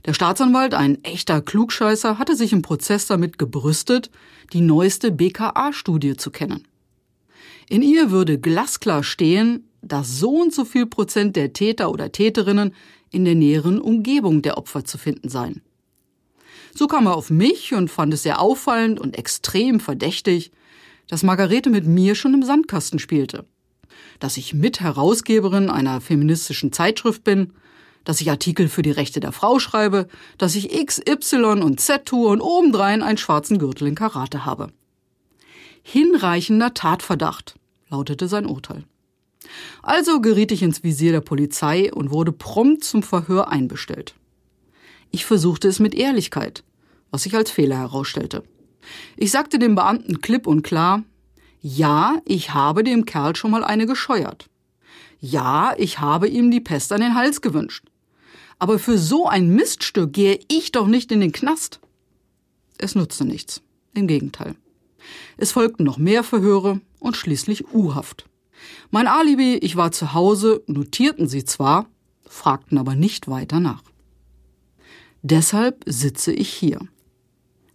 Der 0.06 0.12
Staatsanwalt, 0.12 0.74
ein 0.74 1.02
echter 1.02 1.40
Klugscheißer, 1.40 2.18
hatte 2.18 2.36
sich 2.36 2.52
im 2.52 2.62
Prozess 2.62 3.06
damit 3.06 3.38
gebrüstet, 3.38 4.10
die 4.52 4.60
neueste 4.60 5.10
BKA-Studie 5.10 6.16
zu 6.16 6.30
kennen. 6.30 6.68
In 7.70 7.80
ihr 7.82 8.10
würde 8.10 8.38
glasklar 8.38 9.02
stehen, 9.02 9.70
dass 9.80 10.18
so 10.18 10.30
und 10.30 10.52
so 10.52 10.64
viel 10.64 10.86
Prozent 10.86 11.36
der 11.36 11.54
Täter 11.54 11.90
oder 11.90 12.12
Täterinnen 12.12 12.74
in 13.10 13.24
der 13.24 13.34
näheren 13.34 13.80
Umgebung 13.80 14.42
der 14.42 14.58
Opfer 14.58 14.84
zu 14.84 14.98
finden 14.98 15.28
seien. 15.28 15.62
So 16.74 16.86
kam 16.86 17.06
er 17.06 17.16
auf 17.16 17.30
mich 17.30 17.72
und 17.72 17.90
fand 17.90 18.12
es 18.12 18.24
sehr 18.24 18.40
auffallend 18.40 19.00
und 19.00 19.16
extrem 19.16 19.80
verdächtig, 19.80 20.50
dass 21.08 21.22
Margarete 21.22 21.70
mit 21.70 21.86
mir 21.86 22.14
schon 22.14 22.34
im 22.34 22.42
Sandkasten 22.42 22.98
spielte, 22.98 23.46
dass 24.18 24.36
ich 24.36 24.54
Mitherausgeberin 24.54 25.70
einer 25.70 26.00
feministischen 26.00 26.72
Zeitschrift 26.72 27.24
bin, 27.24 27.52
dass 28.04 28.20
ich 28.20 28.30
Artikel 28.30 28.68
für 28.68 28.82
die 28.82 28.90
Rechte 28.90 29.20
der 29.20 29.32
Frau 29.32 29.58
schreibe, 29.58 30.08
dass 30.38 30.54
ich 30.54 30.74
X, 30.74 31.00
Y 31.08 31.62
und 31.62 31.80
Z 31.80 32.06
tue 32.06 32.28
und 32.28 32.40
obendrein 32.40 33.02
einen 33.02 33.18
schwarzen 33.18 33.58
Gürtel 33.58 33.88
in 33.88 33.94
Karate 33.94 34.44
habe. 34.44 34.68
Hinreichender 35.82 36.74
Tatverdacht, 36.74 37.56
lautete 37.90 38.28
sein 38.28 38.46
Urteil. 38.46 38.84
Also 39.82 40.20
geriet 40.20 40.52
ich 40.52 40.62
ins 40.62 40.82
Visier 40.82 41.12
der 41.12 41.20
Polizei 41.20 41.92
und 41.92 42.10
wurde 42.10 42.32
prompt 42.32 42.84
zum 42.84 43.02
Verhör 43.02 43.48
einbestellt. 43.48 44.14
Ich 45.10 45.24
versuchte 45.26 45.68
es 45.68 45.80
mit 45.80 45.94
Ehrlichkeit, 45.94 46.64
was 47.10 47.22
sich 47.22 47.36
als 47.36 47.50
Fehler 47.50 47.76
herausstellte. 47.76 48.42
Ich 49.16 49.30
sagte 49.30 49.58
dem 49.58 49.74
Beamten 49.74 50.20
klipp 50.20 50.46
und 50.46 50.62
klar, 50.62 51.02
ja, 51.60 52.20
ich 52.24 52.52
habe 52.52 52.84
dem 52.84 53.06
Kerl 53.06 53.36
schon 53.36 53.50
mal 53.50 53.64
eine 53.64 53.86
gescheuert. 53.86 54.50
Ja, 55.20 55.74
ich 55.78 56.00
habe 56.00 56.28
ihm 56.28 56.50
die 56.50 56.60
Pest 56.60 56.92
an 56.92 57.00
den 57.00 57.14
Hals 57.14 57.40
gewünscht. 57.40 57.86
Aber 58.64 58.78
für 58.78 58.96
so 58.96 59.26
ein 59.26 59.50
Miststück 59.50 60.14
gehe 60.14 60.40
ich 60.48 60.72
doch 60.72 60.86
nicht 60.86 61.12
in 61.12 61.20
den 61.20 61.32
Knast. 61.32 61.80
Es 62.78 62.94
nutzte 62.94 63.26
nichts. 63.26 63.60
Im 63.92 64.06
Gegenteil. 64.06 64.54
Es 65.36 65.52
folgten 65.52 65.84
noch 65.84 65.98
mehr 65.98 66.24
Verhöre 66.24 66.80
und 66.98 67.14
schließlich 67.14 67.74
U-Haft. 67.74 68.24
Mein 68.90 69.06
Alibi, 69.06 69.56
ich 69.56 69.76
war 69.76 69.92
zu 69.92 70.14
Hause, 70.14 70.62
notierten 70.66 71.28
sie 71.28 71.44
zwar, 71.44 71.90
fragten 72.26 72.78
aber 72.78 72.94
nicht 72.94 73.28
weiter 73.28 73.60
nach. 73.60 73.82
Deshalb 75.20 75.84
sitze 75.84 76.32
ich 76.32 76.48
hier. 76.48 76.78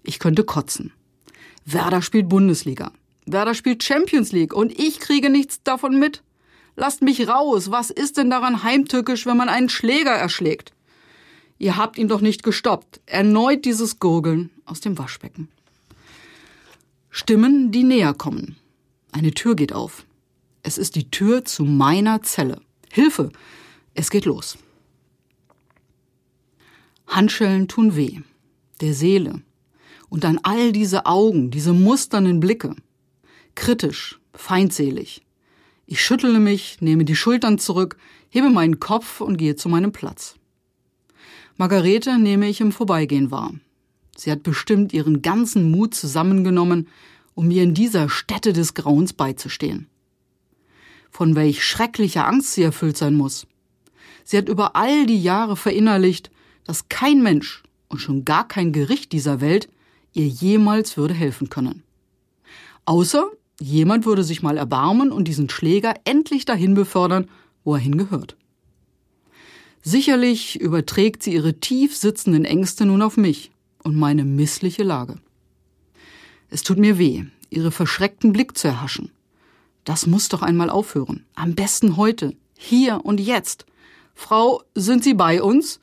Ich 0.01 0.17
könnte 0.17 0.43
kotzen. 0.43 0.91
Werder 1.65 2.01
spielt 2.01 2.29
Bundesliga. 2.29 2.93
Werder 3.27 3.53
spielt 3.53 3.83
Champions 3.83 4.31
League 4.31 4.55
und 4.55 4.71
ich 4.79 4.99
kriege 4.99 5.29
nichts 5.29 5.61
davon 5.61 5.99
mit. 5.99 6.23
Lasst 6.75 7.03
mich 7.03 7.27
raus. 7.27 7.69
Was 7.69 7.91
ist 7.91 8.17
denn 8.17 8.31
daran 8.31 8.63
heimtückisch, 8.63 9.27
wenn 9.27 9.37
man 9.37 9.49
einen 9.49 9.69
Schläger 9.69 10.13
erschlägt? 10.13 10.73
Ihr 11.59 11.75
habt 11.75 11.97
ihn 11.97 12.07
doch 12.07 12.21
nicht 12.21 12.41
gestoppt. 12.41 13.01
Erneut 13.05 13.65
dieses 13.65 13.99
Gurgeln 13.99 14.49
aus 14.65 14.79
dem 14.79 14.97
Waschbecken. 14.97 15.49
Stimmen, 17.09 17.71
die 17.71 17.83
näher 17.83 18.13
kommen. 18.13 18.55
Eine 19.11 19.31
Tür 19.31 19.55
geht 19.55 19.73
auf. 19.73 20.05
Es 20.63 20.77
ist 20.77 20.95
die 20.95 21.11
Tür 21.11 21.43
zu 21.45 21.65
meiner 21.65 22.21
Zelle. 22.21 22.61
Hilfe! 22.91 23.31
Es 23.93 24.09
geht 24.09 24.25
los. 24.25 24.57
Handschellen 27.07 27.67
tun 27.67 27.95
weh. 27.95 28.21
Der 28.79 28.93
Seele. 28.93 29.41
Und 30.07 30.23
dann 30.23 30.39
all 30.43 30.71
diese 30.71 31.05
Augen, 31.05 31.51
diese 31.51 31.73
musternden 31.73 32.39
Blicke. 32.39 32.75
Kritisch, 33.55 34.19
feindselig. 34.33 35.21
Ich 35.85 36.01
schüttle 36.01 36.39
mich, 36.39 36.79
nehme 36.79 37.03
die 37.03 37.15
Schultern 37.15 37.57
zurück, 37.57 37.97
hebe 38.29 38.49
meinen 38.49 38.79
Kopf 38.79 39.19
und 39.19 39.37
gehe 39.37 39.55
zu 39.55 39.67
meinem 39.67 39.91
Platz. 39.91 40.38
Margarete 41.59 42.17
nehme 42.17 42.49
ich 42.49 42.61
im 42.61 42.71
Vorbeigehen 42.71 43.29
wahr. 43.29 43.53
Sie 44.17 44.31
hat 44.31 44.41
bestimmt 44.41 44.93
ihren 44.93 45.21
ganzen 45.21 45.69
Mut 45.69 45.93
zusammengenommen, 45.93 46.87
um 47.35 47.47
mir 47.49 47.61
in 47.61 47.75
dieser 47.75 48.09
Stätte 48.09 48.53
des 48.53 48.73
Grauens 48.73 49.13
beizustehen. 49.13 49.87
Von 51.11 51.35
welch 51.35 51.63
schrecklicher 51.63 52.27
Angst 52.27 52.53
sie 52.53 52.63
erfüllt 52.63 52.97
sein 52.97 53.15
muss. 53.15 53.45
Sie 54.23 54.37
hat 54.37 54.49
über 54.49 54.75
all 54.75 55.05
die 55.05 55.21
Jahre 55.21 55.55
verinnerlicht, 55.55 56.31
dass 56.63 56.89
kein 56.89 57.21
Mensch 57.21 57.61
und 57.89 57.99
schon 57.99 58.25
gar 58.25 58.47
kein 58.47 58.71
Gericht 58.71 59.11
dieser 59.11 59.39
Welt 59.39 59.69
ihr 60.13 60.27
jemals 60.27 60.97
würde 60.97 61.13
helfen 61.13 61.49
können. 61.49 61.83
Außer 62.85 63.29
Jemand 63.61 64.05
würde 64.05 64.23
sich 64.23 64.41
mal 64.41 64.57
erbarmen 64.57 65.11
und 65.11 65.27
diesen 65.27 65.49
Schläger 65.49 65.93
endlich 66.05 66.45
dahin 66.45 66.75
befördern, 66.75 67.27
wo 67.65 67.73
er 67.73 67.79
hingehört. 67.79 68.37
Sicherlich 69.81 70.59
überträgt 70.59 71.23
sie 71.23 71.33
ihre 71.33 71.59
tief 71.59 71.95
sitzenden 71.95 72.45
Ängste 72.45 72.85
nun 72.85 73.01
auf 73.01 73.17
mich 73.17 73.51
und 73.83 73.95
meine 73.95 74.25
missliche 74.25 74.83
Lage. 74.83 75.15
Es 76.49 76.63
tut 76.63 76.77
mir 76.77 76.97
weh, 76.97 77.25
ihre 77.49 77.71
verschreckten 77.71 78.33
Blick 78.33 78.57
zu 78.57 78.67
erhaschen. 78.67 79.11
Das 79.85 80.05
muss 80.05 80.29
doch 80.29 80.41
einmal 80.41 80.69
aufhören. 80.69 81.25
Am 81.35 81.55
besten 81.55 81.95
heute, 81.97 82.35
hier 82.57 83.05
und 83.05 83.19
jetzt. 83.19 83.65
Frau, 84.13 84.61
sind 84.75 85.03
Sie 85.03 85.13
bei 85.13 85.41
uns? 85.41 85.79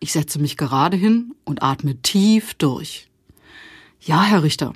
Ich 0.00 0.12
setze 0.12 0.38
mich 0.38 0.56
gerade 0.56 0.96
hin 0.96 1.34
und 1.44 1.62
atme 1.62 2.00
tief 2.02 2.54
durch. 2.54 3.08
Ja, 4.00 4.22
Herr 4.22 4.42
Richter, 4.42 4.72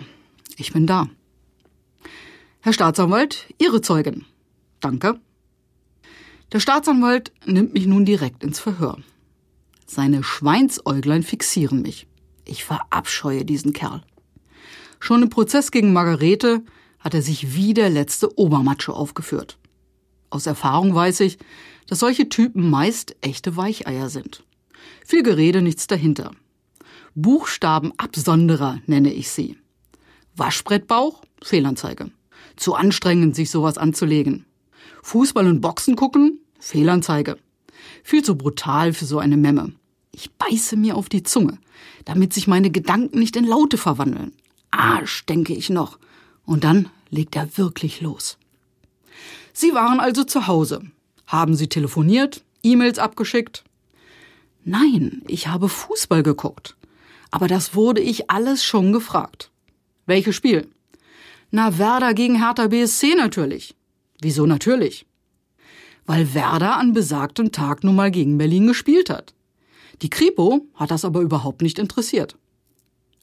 ich 0.56 0.72
bin 0.72 0.86
da. 0.86 1.08
Herr 2.60 2.72
Staatsanwalt, 2.72 3.46
Ihre 3.58 3.80
Zeugin. 3.80 4.24
Danke. 4.80 5.20
Der 6.52 6.60
Staatsanwalt 6.60 7.32
nimmt 7.46 7.74
mich 7.74 7.86
nun 7.86 8.04
direkt 8.04 8.42
ins 8.42 8.58
Verhör. 8.58 8.98
Seine 9.86 10.22
Schweinsäuglein 10.22 11.22
fixieren 11.22 11.82
mich. 11.82 12.08
Ich 12.44 12.64
verabscheue 12.64 13.44
diesen 13.44 13.72
Kerl. 13.72 14.02
Schon 14.98 15.22
im 15.22 15.30
Prozess 15.30 15.70
gegen 15.70 15.92
Margarete 15.92 16.62
hat 16.98 17.14
er 17.14 17.22
sich 17.22 17.54
wie 17.54 17.72
der 17.74 17.88
letzte 17.88 18.36
Obermacho 18.38 18.92
aufgeführt. 18.92 19.58
Aus 20.28 20.46
Erfahrung 20.46 20.94
weiß 20.94 21.20
ich, 21.20 21.38
dass 21.86 22.00
solche 22.00 22.28
Typen 22.28 22.68
meist 22.68 23.16
echte 23.20 23.56
Weicheier 23.56 24.08
sind. 24.08 24.44
Viel 25.04 25.22
Gerede, 25.22 25.62
nichts 25.62 25.86
dahinter. 25.86 26.32
Buchstabenabsonderer 27.14 28.80
nenne 28.86 29.12
ich 29.12 29.30
sie. 29.30 29.56
Waschbrettbauch, 30.36 31.22
Fehlanzeige. 31.42 32.10
Zu 32.56 32.74
anstrengend, 32.74 33.34
sich 33.34 33.50
sowas 33.50 33.78
anzulegen. 33.78 34.46
Fußball 35.02 35.46
und 35.46 35.60
Boxen 35.60 35.96
gucken, 35.96 36.40
Fehlanzeige. 36.58 37.36
Viel 38.02 38.22
zu 38.22 38.36
brutal 38.36 38.92
für 38.92 39.04
so 39.04 39.18
eine 39.18 39.36
Memme. 39.36 39.72
Ich 40.12 40.30
beiße 40.32 40.76
mir 40.76 40.96
auf 40.96 41.08
die 41.08 41.22
Zunge, 41.22 41.58
damit 42.04 42.32
sich 42.32 42.46
meine 42.46 42.70
Gedanken 42.70 43.18
nicht 43.18 43.36
in 43.36 43.46
Laute 43.46 43.78
verwandeln. 43.78 44.32
Arsch, 44.70 45.24
denke 45.26 45.54
ich 45.54 45.70
noch. 45.70 45.98
Und 46.44 46.64
dann 46.64 46.88
legt 47.10 47.36
er 47.36 47.56
wirklich 47.56 48.00
los. 48.00 48.38
Sie 49.52 49.74
waren 49.74 50.00
also 50.00 50.24
zu 50.24 50.46
Hause. 50.46 50.82
Haben 51.26 51.54
Sie 51.54 51.68
telefoniert, 51.68 52.42
E-Mails 52.62 52.98
abgeschickt? 52.98 53.64
Nein, 54.64 55.22
ich 55.26 55.48
habe 55.48 55.68
Fußball 55.68 56.22
geguckt. 56.22 56.76
Aber 57.30 57.46
das 57.46 57.74
wurde 57.74 58.00
ich 58.00 58.30
alles 58.30 58.64
schon 58.64 58.92
gefragt. 58.92 59.50
Welches 60.06 60.34
Spiel? 60.34 60.68
Na, 61.50 61.78
Werder 61.78 62.14
gegen 62.14 62.36
Hertha 62.36 62.66
BSC 62.66 63.14
natürlich. 63.16 63.74
Wieso 64.22 64.46
natürlich? 64.46 65.06
Weil 66.06 66.34
Werder 66.34 66.76
an 66.76 66.92
besagtem 66.92 67.52
Tag 67.52 67.84
nun 67.84 67.96
mal 67.96 68.10
gegen 68.10 68.38
Berlin 68.38 68.66
gespielt 68.66 69.10
hat. 69.10 69.34
Die 70.02 70.10
Kripo 70.10 70.66
hat 70.74 70.90
das 70.90 71.04
aber 71.04 71.20
überhaupt 71.20 71.62
nicht 71.62 71.78
interessiert. 71.78 72.36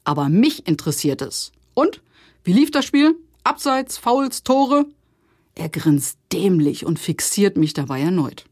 Aber 0.04 0.28
mich 0.28 0.66
interessiert 0.66 1.22
es. 1.22 1.52
Und? 1.74 2.02
Wie 2.44 2.52
lief 2.52 2.70
das 2.70 2.84
Spiel? 2.84 3.16
Abseits, 3.44 3.98
Fouls, 3.98 4.42
Tore? 4.42 4.86
Er 5.54 5.68
grinst 5.68 6.18
dämlich 6.32 6.86
und 6.86 6.98
fixiert 6.98 7.56
mich 7.56 7.74
dabei 7.74 8.00
erneut. 8.00 8.44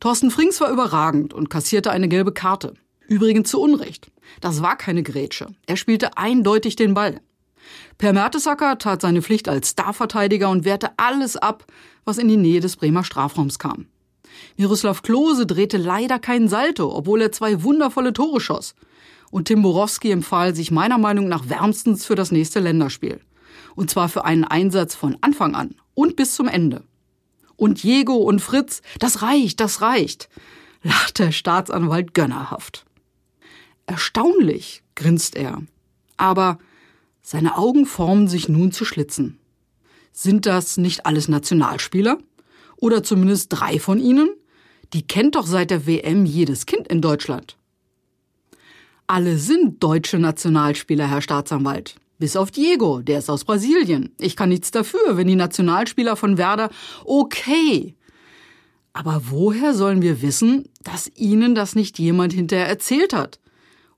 Thorsten 0.00 0.30
Frings 0.30 0.60
war 0.60 0.70
überragend 0.70 1.32
und 1.32 1.48
kassierte 1.48 1.90
eine 1.90 2.08
gelbe 2.08 2.32
Karte. 2.32 2.74
Übrigens 3.08 3.50
zu 3.50 3.60
Unrecht. 3.60 4.10
Das 4.40 4.62
war 4.62 4.76
keine 4.76 5.02
Grätsche. 5.02 5.48
Er 5.66 5.76
spielte 5.76 6.16
eindeutig 6.16 6.76
den 6.76 6.94
Ball. 6.94 7.20
Per 7.98 8.12
Mertesacker 8.12 8.78
tat 8.78 9.02
seine 9.02 9.22
Pflicht 9.22 9.48
als 9.48 9.70
Starverteidiger 9.70 10.50
und 10.50 10.64
wehrte 10.64 10.90
alles 10.96 11.36
ab, 11.36 11.64
was 12.04 12.18
in 12.18 12.28
die 12.28 12.36
Nähe 12.36 12.60
des 12.60 12.76
Bremer 12.76 13.04
Strafraums 13.04 13.58
kam. 13.58 13.86
Miroslav 14.56 15.02
Klose 15.02 15.46
drehte 15.46 15.76
leider 15.76 16.18
keinen 16.18 16.48
Salto, 16.48 16.94
obwohl 16.94 17.22
er 17.22 17.32
zwei 17.32 17.62
wundervolle 17.62 18.12
Tore 18.12 18.40
schoss. 18.40 18.74
Und 19.30 19.46
Tim 19.46 19.62
Borowski 19.62 20.10
empfahl 20.10 20.54
sich 20.54 20.70
meiner 20.70 20.98
Meinung 20.98 21.28
nach 21.28 21.48
wärmstens 21.48 22.04
für 22.04 22.14
das 22.14 22.32
nächste 22.32 22.60
Länderspiel. 22.60 23.20
Und 23.74 23.90
zwar 23.90 24.08
für 24.08 24.24
einen 24.24 24.44
Einsatz 24.44 24.94
von 24.94 25.16
Anfang 25.20 25.54
an 25.54 25.74
und 25.94 26.16
bis 26.16 26.34
zum 26.34 26.48
Ende. 26.48 26.84
Und 27.56 27.82
Diego 27.82 28.16
und 28.16 28.40
Fritz, 28.40 28.82
das 28.98 29.22
reicht, 29.22 29.60
das 29.60 29.80
reicht, 29.80 30.28
lacht 30.82 31.18
der 31.18 31.32
Staatsanwalt 31.32 32.12
gönnerhaft. 32.12 32.84
Erstaunlich, 33.86 34.82
grinst 34.94 35.36
er. 35.36 35.62
Aber 36.16 36.58
seine 37.22 37.56
Augen 37.56 37.86
formen 37.86 38.28
sich 38.28 38.48
nun 38.48 38.72
zu 38.72 38.84
Schlitzen. 38.84 39.38
Sind 40.12 40.44
das 40.44 40.76
nicht 40.76 41.06
alles 41.06 41.28
Nationalspieler? 41.28 42.18
Oder 42.76 43.02
zumindest 43.02 43.52
drei 43.52 43.78
von 43.78 43.98
ihnen? 43.98 44.28
Die 44.92 45.06
kennt 45.06 45.36
doch 45.36 45.46
seit 45.46 45.70
der 45.70 45.86
WM 45.86 46.26
jedes 46.26 46.66
Kind 46.66 46.88
in 46.88 47.00
Deutschland. 47.00 47.56
Alle 49.06 49.38
sind 49.38 49.82
deutsche 49.82 50.18
Nationalspieler, 50.18 51.06
Herr 51.08 51.22
Staatsanwalt. 51.22 51.96
Bis 52.18 52.36
auf 52.36 52.50
Diego, 52.50 53.00
der 53.00 53.18
ist 53.18 53.30
aus 53.30 53.44
Brasilien. 53.44 54.14
Ich 54.18 54.36
kann 54.36 54.50
nichts 54.50 54.70
dafür, 54.70 55.16
wenn 55.16 55.26
die 55.26 55.36
Nationalspieler 55.36 56.16
von 56.16 56.38
Werder 56.38 56.70
okay. 57.04 57.94
Aber 58.92 59.22
woher 59.30 59.74
sollen 59.74 60.02
wir 60.02 60.22
wissen, 60.22 60.68
dass 60.82 61.10
Ihnen 61.16 61.54
das 61.54 61.74
nicht 61.74 61.98
jemand 61.98 62.32
hinterher 62.32 62.68
erzählt 62.68 63.12
hat? 63.12 63.40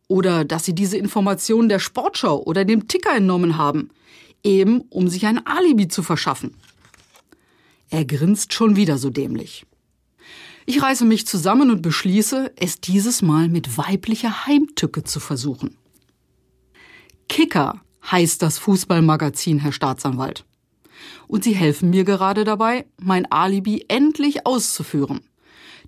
Oder 0.08 0.44
dass 0.44 0.64
Sie 0.64 0.74
diese 0.74 0.96
Informationen 0.96 1.68
der 1.68 1.78
Sportschau 1.78 2.42
oder 2.42 2.64
dem 2.64 2.88
Ticker 2.88 3.16
entnommen 3.16 3.56
haben, 3.56 3.90
eben 4.42 4.82
um 4.90 5.08
sich 5.08 5.26
ein 5.26 5.46
Alibi 5.46 5.88
zu 5.88 6.02
verschaffen? 6.02 6.56
Er 7.90 8.04
grinst 8.04 8.52
schon 8.52 8.76
wieder 8.76 8.98
so 8.98 9.10
dämlich. 9.10 9.64
Ich 10.66 10.80
reiße 10.80 11.04
mich 11.04 11.26
zusammen 11.26 11.70
und 11.70 11.82
beschließe, 11.82 12.52
es 12.56 12.80
dieses 12.80 13.22
Mal 13.22 13.48
mit 13.48 13.76
weiblicher 13.76 14.46
Heimtücke 14.46 15.04
zu 15.04 15.20
versuchen. 15.20 15.76
Kicker 17.28 17.80
heißt 18.10 18.42
das 18.42 18.58
Fußballmagazin, 18.58 19.58
Herr 19.58 19.72
Staatsanwalt. 19.72 20.44
Und 21.26 21.44
Sie 21.44 21.54
helfen 21.54 21.90
mir 21.90 22.04
gerade 22.04 22.44
dabei, 22.44 22.86
mein 22.98 23.30
Alibi 23.30 23.84
endlich 23.88 24.46
auszuführen. 24.46 25.20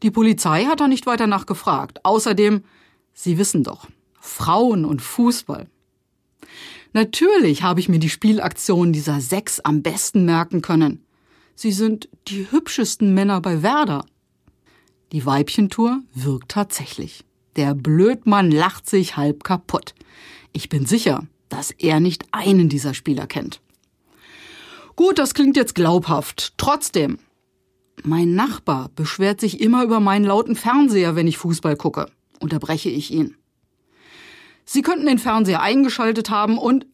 Die 0.03 0.11
Polizei 0.11 0.65
hat 0.65 0.81
da 0.81 0.89
nicht 0.89 1.07
weiter 1.07 1.27
nachgefragt. 1.27 2.05
Außerdem, 2.05 2.63
Sie 3.15 3.39
wissen 3.39 3.65
doch, 3.65 3.87
Frauen 4.27 4.85
und 4.85 5.01
Fußball. 5.01 5.69
Natürlich 6.93 7.63
habe 7.63 7.81
ich 7.81 7.89
mir 7.89 7.99
die 7.99 8.11
Spielaktionen 8.11 8.93
dieser 8.93 9.21
sechs 9.21 9.61
am 9.61 9.83
besten 9.83 10.25
merken 10.25 10.63
können. 10.63 11.05
Sie 11.55 11.73
sind 11.73 12.09
die 12.29 12.51
hübschesten 12.51 13.15
Männer 13.15 13.41
bei 13.41 13.63
Werder. 13.63 14.05
Die 15.13 15.25
Weibchentour 15.25 16.01
wirkt 16.15 16.51
tatsächlich. 16.51 17.25
Der 17.57 17.75
Blödmann 17.75 18.51
lacht 18.51 18.89
sich 18.89 19.17
halb 19.17 19.45
kaputt. 19.45 19.95
Ich 20.53 20.69
bin 20.69 20.85
sicher, 20.85 21.27
dass 21.49 21.71
er 21.71 22.01
nicht 22.01 22.25
einen 22.33 22.69
dieser 22.69 22.95
Spieler 22.95 23.27
kennt. 23.27 23.61
Gut, 24.97 25.19
das 25.19 25.35
klingt 25.35 25.57
jetzt 25.57 25.75
glaubhaft. 25.75 26.55
Trotzdem. 26.57 27.19
Mein 28.03 28.35
Nachbar 28.35 28.91
beschwert 28.95 29.41
sich 29.41 29.61
immer 29.61 29.85
über 29.85 30.01
meinen 30.01 30.25
lauten 30.25 30.57
Fernseher, 30.57 31.17
wenn 31.17 31.27
ich 31.27 31.39
Fußball 31.39 31.77
gucke. 31.77 32.11
Unterbreche 32.41 32.91
ich 32.91 33.11
ihn. 33.11 33.37
Sie 34.67 34.83
könnten 34.83 35.07
den 35.07 35.19
Fernseher 35.19 35.63
eingeschaltet 35.63 36.29
haben 36.29 36.59
und 36.59 36.87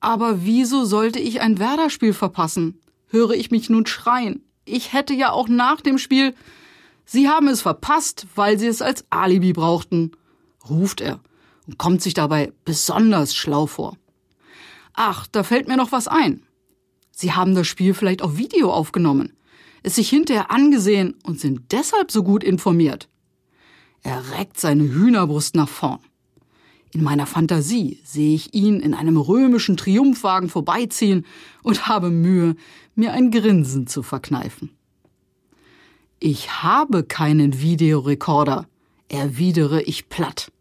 aber 0.00 0.44
wieso 0.44 0.86
sollte 0.86 1.18
ich 1.18 1.42
ein 1.42 1.58
Werder-Spiel 1.58 2.14
verpassen? 2.14 2.80
Höre 3.08 3.32
ich 3.32 3.50
mich 3.50 3.68
nun 3.68 3.86
schreien. 3.86 4.42
Ich 4.64 4.94
hätte 4.94 5.12
ja 5.12 5.30
auch 5.30 5.46
nach 5.46 5.82
dem 5.82 5.98
Spiel. 5.98 6.34
Sie 7.04 7.28
haben 7.28 7.48
es 7.48 7.60
verpasst, 7.60 8.26
weil 8.34 8.58
Sie 8.58 8.66
es 8.66 8.80
als 8.80 9.04
Alibi 9.10 9.52
brauchten, 9.52 10.12
ruft 10.68 11.02
er 11.02 11.20
und 11.66 11.76
kommt 11.76 12.00
sich 12.00 12.14
dabei 12.14 12.52
besonders 12.64 13.34
schlau 13.34 13.66
vor. 13.66 13.96
Ach, 14.94 15.26
da 15.26 15.42
fällt 15.42 15.68
mir 15.68 15.76
noch 15.76 15.92
was 15.92 16.08
ein. 16.08 16.42
Sie 17.10 17.32
haben 17.32 17.54
das 17.54 17.66
Spiel 17.66 17.92
vielleicht 17.92 18.22
auf 18.22 18.38
Video 18.38 18.72
aufgenommen, 18.72 19.36
es 19.82 19.96
sich 19.96 20.08
hinterher 20.08 20.50
angesehen 20.50 21.16
und 21.24 21.38
sind 21.38 21.72
deshalb 21.72 22.10
so 22.10 22.22
gut 22.22 22.42
informiert. 22.42 23.08
Er 24.02 24.38
reckt 24.38 24.58
seine 24.58 24.84
Hühnerbrust 24.84 25.54
nach 25.54 25.68
vorn. 25.68 26.00
In 26.92 27.04
meiner 27.04 27.26
Fantasie 27.26 28.00
sehe 28.04 28.34
ich 28.34 28.52
ihn 28.52 28.80
in 28.80 28.94
einem 28.94 29.16
römischen 29.16 29.76
Triumphwagen 29.76 30.48
vorbeiziehen 30.48 31.24
und 31.62 31.86
habe 31.86 32.10
Mühe, 32.10 32.56
mir 32.94 33.12
ein 33.12 33.30
Grinsen 33.30 33.86
zu 33.86 34.02
verkneifen. 34.02 34.70
Ich 36.18 36.62
habe 36.62 37.04
keinen 37.04 37.60
Videorekorder, 37.60 38.66
erwidere 39.08 39.82
ich 39.82 40.08
platt. 40.08 40.52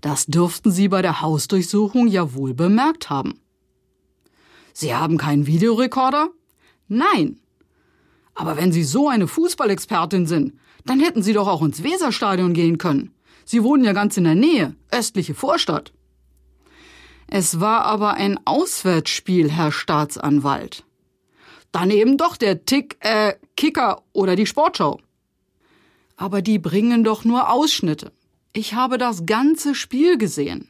Das 0.00 0.26
dürften 0.26 0.70
Sie 0.70 0.88
bei 0.88 1.00
der 1.02 1.22
Hausdurchsuchung 1.22 2.06
ja 2.06 2.34
wohl 2.34 2.54
bemerkt 2.54 3.08
haben. 3.08 3.40
Sie 4.74 4.94
haben 4.94 5.16
keinen 5.16 5.46
Videorekorder? 5.46 6.28
Nein. 6.86 7.40
Aber 8.34 8.58
wenn 8.58 8.72
Sie 8.72 8.84
so 8.84 9.08
eine 9.08 9.26
Fußballexpertin 9.26 10.26
sind, 10.26 10.52
dann 10.84 11.00
hätten 11.00 11.22
Sie 11.22 11.32
doch 11.32 11.48
auch 11.48 11.62
ins 11.62 11.82
Weserstadion 11.82 12.52
gehen 12.52 12.76
können. 12.76 13.15
Sie 13.46 13.62
wohnen 13.62 13.84
ja 13.84 13.92
ganz 13.92 14.16
in 14.16 14.24
der 14.24 14.34
Nähe, 14.34 14.74
östliche 14.90 15.34
Vorstadt. 15.34 15.92
Es 17.28 17.60
war 17.60 17.84
aber 17.84 18.14
ein 18.14 18.38
Auswärtsspiel, 18.44 19.50
Herr 19.50 19.70
Staatsanwalt. 19.70 20.84
Dann 21.70 21.90
eben 21.90 22.16
doch 22.18 22.36
der 22.36 22.64
Tick, 22.64 22.96
äh, 23.00 23.34
Kicker 23.56 24.02
oder 24.12 24.34
die 24.34 24.46
Sportschau. 24.46 25.00
Aber 26.16 26.42
die 26.42 26.58
bringen 26.58 27.04
doch 27.04 27.24
nur 27.24 27.50
Ausschnitte. 27.50 28.12
Ich 28.52 28.74
habe 28.74 28.98
das 28.98 29.26
ganze 29.26 29.74
Spiel 29.74 30.18
gesehen. 30.18 30.68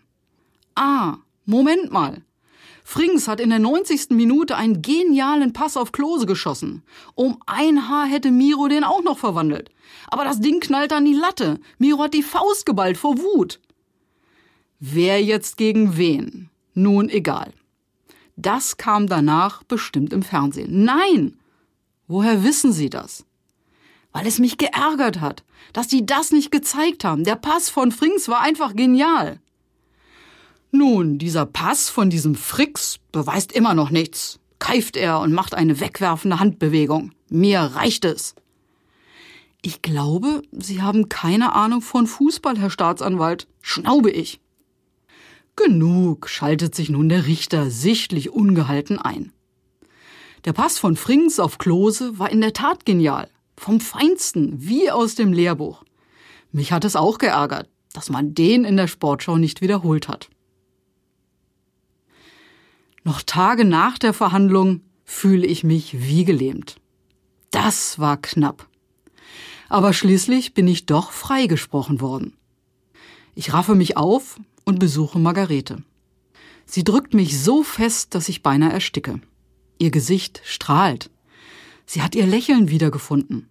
Ah, 0.75 1.19
Moment 1.47 1.93
mal. 1.93 2.23
Frings 2.89 3.27
hat 3.27 3.41
in 3.41 3.51
der 3.51 3.59
90. 3.59 4.11
Minute 4.11 4.57
einen 4.57 4.81
genialen 4.81 5.53
Pass 5.53 5.77
auf 5.77 5.91
Klose 5.91 6.25
geschossen. 6.25 6.85
Um 7.17 7.39
ein 7.45 7.89
Haar 7.89 8.07
hätte 8.07 8.31
Miro 8.31 8.69
den 8.69 8.85
auch 8.85 9.03
noch 9.03 9.19
verwandelt. 9.19 9.71
Aber 10.07 10.23
das 10.23 10.41
Ding 10.41 10.61
knallt 10.61 10.93
an 10.93 11.05
die 11.05 11.13
Latte. 11.13 11.59
Miro 11.79 12.05
hat 12.05 12.15
die 12.15 12.23
Faust 12.23 12.65
geballt 12.65 12.97
vor 12.97 13.19
Wut. 13.19 13.59
Wer 14.79 15.21
jetzt 15.21 15.57
gegen 15.57 15.97
wen? 15.97 16.49
Nun 16.75 17.09
egal. 17.09 17.53
Das 18.37 18.77
kam 18.77 19.09
danach 19.09 19.65
bestimmt 19.65 20.13
im 20.13 20.23
Fernsehen. 20.23 20.85
Nein! 20.85 21.39
Woher 22.07 22.45
wissen 22.45 22.73
Sie 22.73 22.89
das? 22.89 23.27
weil 24.13 24.27
es 24.27 24.39
mich 24.39 24.57
geärgert 24.57 25.21
hat, 25.21 25.45
dass 25.75 25.89
die 25.89 26.07
das 26.07 26.33
nicht 26.33 26.51
gezeigt 26.51 27.05
haben. 27.05 27.25
Der 27.25 27.37
Pass 27.37 27.69
von 27.69 27.93
Frings 27.93 28.29
war 28.29 28.41
einfach 28.41 28.75
genial. 28.75 29.41
Nun, 30.71 31.19
dieser 31.19 31.47
Pass 31.47 31.89
von 31.89 32.11
diesem 32.11 32.35
Fricks 32.35 32.99
beweist 33.13 33.53
immer 33.53 33.75
noch 33.75 33.91
nichts, 33.91 34.39
keift 34.59 34.97
er 34.97 35.21
und 35.21 35.33
macht 35.33 35.55
eine 35.55 35.81
wegwerfende 35.81 36.41
Handbewegung. 36.41 37.13
Mir 37.29 37.61
reicht 37.61 38.05
es. 38.05 38.35
Ich 39.63 39.83
glaube, 39.83 40.43
Sie 40.53 40.83
haben 40.83 41.09
keine 41.09 41.55
Ahnung 41.55 41.83
von 41.83 42.07
Fußball, 42.07 42.59
Herr 42.59 42.71
Staatsanwalt, 42.71 43.49
schnaube 43.63 44.11
ich. 44.11 44.41
Genug, 45.57 46.29
schaltet 46.29 46.75
sich 46.75 46.91
nun 46.91 47.09
der 47.09 47.27
Richter 47.27 47.71
sichtlich 47.71 48.31
ungehalten 48.31 48.99
ein. 48.99 49.33
Der 50.45 50.53
Pass 50.53 50.79
von 50.79 50.97
Frings 50.97 51.41
auf 51.41 51.59
Klose 51.59 52.19
war 52.19 52.31
in 52.31 52.41
der 52.41 52.53
Tat 52.53 52.85
genial. 52.85 53.29
Vom 53.57 53.81
Feinsten, 53.81 54.53
wie 54.59 54.91
aus 54.91 55.15
dem 55.15 55.33
Lehrbuch. 55.33 55.83
Mich 56.53 56.73
hat 56.73 56.85
es 56.85 56.95
auch 56.95 57.19
geärgert, 57.19 57.69
dass 57.95 58.11
man 58.11 58.35
den 58.35 58.65
in 58.65 58.77
der 58.77 58.87
Sportschau 58.87 59.39
nicht 59.39 59.63
wiederholt 59.63 60.09
hat. 60.09 60.29
Noch 63.07 63.23
Tage 63.23 63.65
nach 63.65 63.99
der 63.99 64.13
Verhandlung 64.13 64.81
fühle 65.05 65.47
ich 65.47 65.63
mich 65.63 66.09
wie 66.09 66.25
gelähmt. 66.25 66.81
Das 67.53 68.01
war 68.01 68.17
knapp. 68.17 68.67
Aber 69.69 69.93
schließlich 69.93 70.55
bin 70.55 70.67
ich 70.67 70.87
doch 70.87 71.13
freigesprochen 71.13 72.01
worden. 72.01 72.33
Ich 73.37 73.53
raffe 73.53 73.77
mich 73.77 73.97
auf 73.97 74.41
und 74.65 74.81
besuche 74.81 75.21
Margarete. 75.21 75.85
Sie 76.65 76.83
drückt 76.83 77.15
mich 77.15 77.41
so 77.41 77.63
fest, 77.63 78.13
dass 78.17 78.29
ich 78.29 78.43
beinahe 78.43 78.73
ersticke. 78.73 79.21
Ihr 79.79 79.93
Gesicht 79.93 80.41
strahlt. 80.45 81.09
Sie 81.85 82.03
hat 82.03 82.17
ihr 82.17 82.27
Lächeln 82.27 82.71
wiedergefunden. 82.71 83.49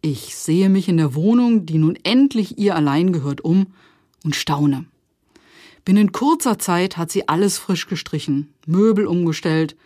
Ich 0.00 0.34
sehe 0.34 0.68
mich 0.68 0.88
in 0.88 0.96
der 0.96 1.14
Wohnung, 1.14 1.64
die 1.64 1.78
nun 1.78 1.96
endlich 2.02 2.58
ihr 2.58 2.74
allein 2.74 3.12
gehört, 3.12 3.40
um 3.40 3.68
und 4.24 4.34
staune. 4.34 4.86
Binnen 5.84 6.12
kurzer 6.12 6.58
Zeit 6.58 6.96
hat 6.96 7.10
sie 7.10 7.28
alles 7.28 7.58
frisch 7.58 7.86
gestrichen, 7.86 8.54
Möbel 8.66 9.06
umgestellt 9.06 9.76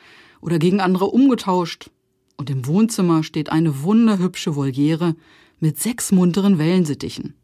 oder 0.41 0.59
gegen 0.59 0.81
andere 0.81 1.07
umgetauscht. 1.07 1.91
Und 2.37 2.51
im 2.51 2.67
Wohnzimmer 2.67 3.25
steht 3.25 3.51
eine 3.51 3.83
wunderhübsche 3.83 4.55
Voliere 4.55 5.17
mit 5.59 5.81
sechs 5.81 6.13
munteren 6.13 6.59
Wellensittichen. 6.59 7.35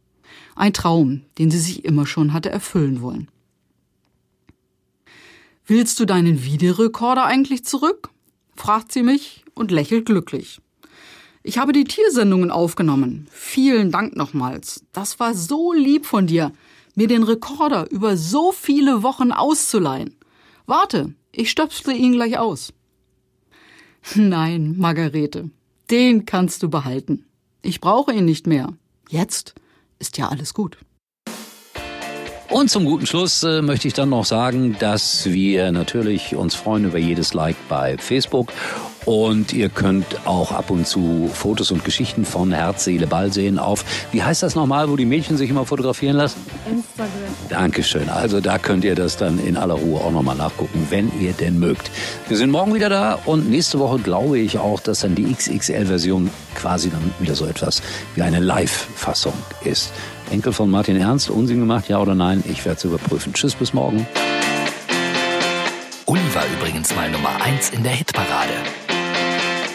Ein 0.54 0.72
Traum, 0.72 1.22
den 1.38 1.50
sie 1.50 1.58
sich 1.58 1.84
immer 1.84 2.06
schon 2.06 2.32
hatte 2.32 2.50
erfüllen 2.50 3.02
wollen. 3.02 3.28
Willst 5.66 5.98
du 5.98 6.04
deinen 6.04 6.44
Videorekorder 6.44 7.24
eigentlich 7.24 7.64
zurück? 7.64 8.10
fragt 8.54 8.92
sie 8.92 9.02
mich 9.02 9.44
und 9.54 9.72
lächelt 9.72 10.06
glücklich. 10.06 10.60
Ich 11.42 11.58
habe 11.58 11.72
die 11.72 11.84
Tiersendungen 11.84 12.50
aufgenommen. 12.50 13.26
Vielen 13.30 13.90
Dank 13.90 14.14
nochmals. 14.14 14.84
Das 14.92 15.18
war 15.18 15.34
so 15.34 15.72
lieb 15.72 16.06
von 16.06 16.26
dir, 16.26 16.52
mir 16.94 17.08
den 17.08 17.22
Rekorder 17.22 17.90
über 17.90 18.16
so 18.16 18.52
viele 18.52 19.02
Wochen 19.02 19.32
auszuleihen. 19.32 20.16
Warte, 20.66 21.14
ich 21.32 21.50
stöpsle 21.50 21.94
ihn 21.94 22.12
gleich 22.12 22.38
aus. 22.38 22.72
Nein, 24.14 24.76
Margarete, 24.78 25.50
den 25.90 26.26
kannst 26.26 26.62
du 26.62 26.68
behalten. 26.68 27.26
Ich 27.62 27.80
brauche 27.80 28.12
ihn 28.12 28.24
nicht 28.24 28.46
mehr. 28.46 28.74
Jetzt 29.08 29.54
ist 29.98 30.18
ja 30.18 30.28
alles 30.28 30.54
gut. 30.54 30.78
Und 32.50 32.70
zum 32.70 32.84
guten 32.84 33.06
Schluss 33.06 33.42
äh, 33.42 33.62
möchte 33.62 33.88
ich 33.88 33.94
dann 33.94 34.10
noch 34.10 34.24
sagen, 34.24 34.76
dass 34.78 35.26
wir 35.26 35.72
natürlich 35.72 36.36
uns 36.36 36.54
freuen 36.54 36.84
über 36.84 36.98
jedes 36.98 37.34
Like 37.34 37.56
bei 37.68 37.98
Facebook. 37.98 38.52
Und 39.04 39.52
ihr 39.52 39.68
könnt 39.68 40.26
auch 40.26 40.52
ab 40.52 40.70
und 40.70 40.86
zu 40.86 41.30
Fotos 41.32 41.70
und 41.70 41.84
Geschichten 41.84 42.24
von 42.24 42.52
Herz, 42.52 42.84
Seele, 42.84 43.06
Ball 43.06 43.32
sehen 43.32 43.58
auf, 43.58 43.84
wie 44.12 44.22
heißt 44.22 44.42
das 44.42 44.54
nochmal, 44.54 44.88
wo 44.88 44.96
die 44.96 45.04
Mädchen 45.04 45.36
sich 45.36 45.50
immer 45.50 45.66
fotografieren 45.66 46.16
lassen? 46.16 46.40
Instagram. 46.70 47.10
Dankeschön. 47.50 48.08
Also 48.08 48.40
da 48.40 48.58
könnt 48.58 48.84
ihr 48.84 48.94
das 48.94 49.16
dann 49.16 49.38
in 49.38 49.56
aller 49.56 49.74
Ruhe 49.74 50.00
auch 50.00 50.12
nochmal 50.12 50.36
nachgucken, 50.36 50.86
wenn 50.90 51.10
ihr 51.20 51.32
denn 51.32 51.58
mögt. 51.58 51.90
Wir 52.28 52.36
sind 52.36 52.50
morgen 52.50 52.74
wieder 52.74 52.88
da 52.88 53.18
und 53.26 53.50
nächste 53.50 53.78
Woche 53.78 53.98
glaube 53.98 54.38
ich 54.38 54.58
auch, 54.58 54.80
dass 54.80 55.00
dann 55.00 55.14
die 55.14 55.32
XXL-Version 55.32 56.30
quasi 56.54 56.90
dann 56.90 57.12
wieder 57.20 57.34
so 57.34 57.46
etwas 57.46 57.82
wie 58.14 58.22
eine 58.22 58.40
Live-Fassung 58.40 59.34
ist. 59.64 59.92
Enkel 60.30 60.52
von 60.52 60.70
Martin 60.70 60.96
Ernst, 60.96 61.28
Unsinn 61.28 61.60
gemacht, 61.60 61.88
ja 61.88 61.98
oder 61.98 62.14
nein? 62.14 62.42
Ich 62.48 62.64
werde 62.64 62.78
es 62.78 62.84
überprüfen. 62.84 63.34
Tschüss, 63.34 63.54
bis 63.54 63.74
morgen. 63.74 64.06
Uli 66.06 66.22
war 66.34 66.44
übrigens 66.58 66.94
mal 66.94 67.10
Nummer 67.10 67.42
1 67.42 67.70
in 67.70 67.82
der 67.82 67.92
Hitparade. 67.92 68.52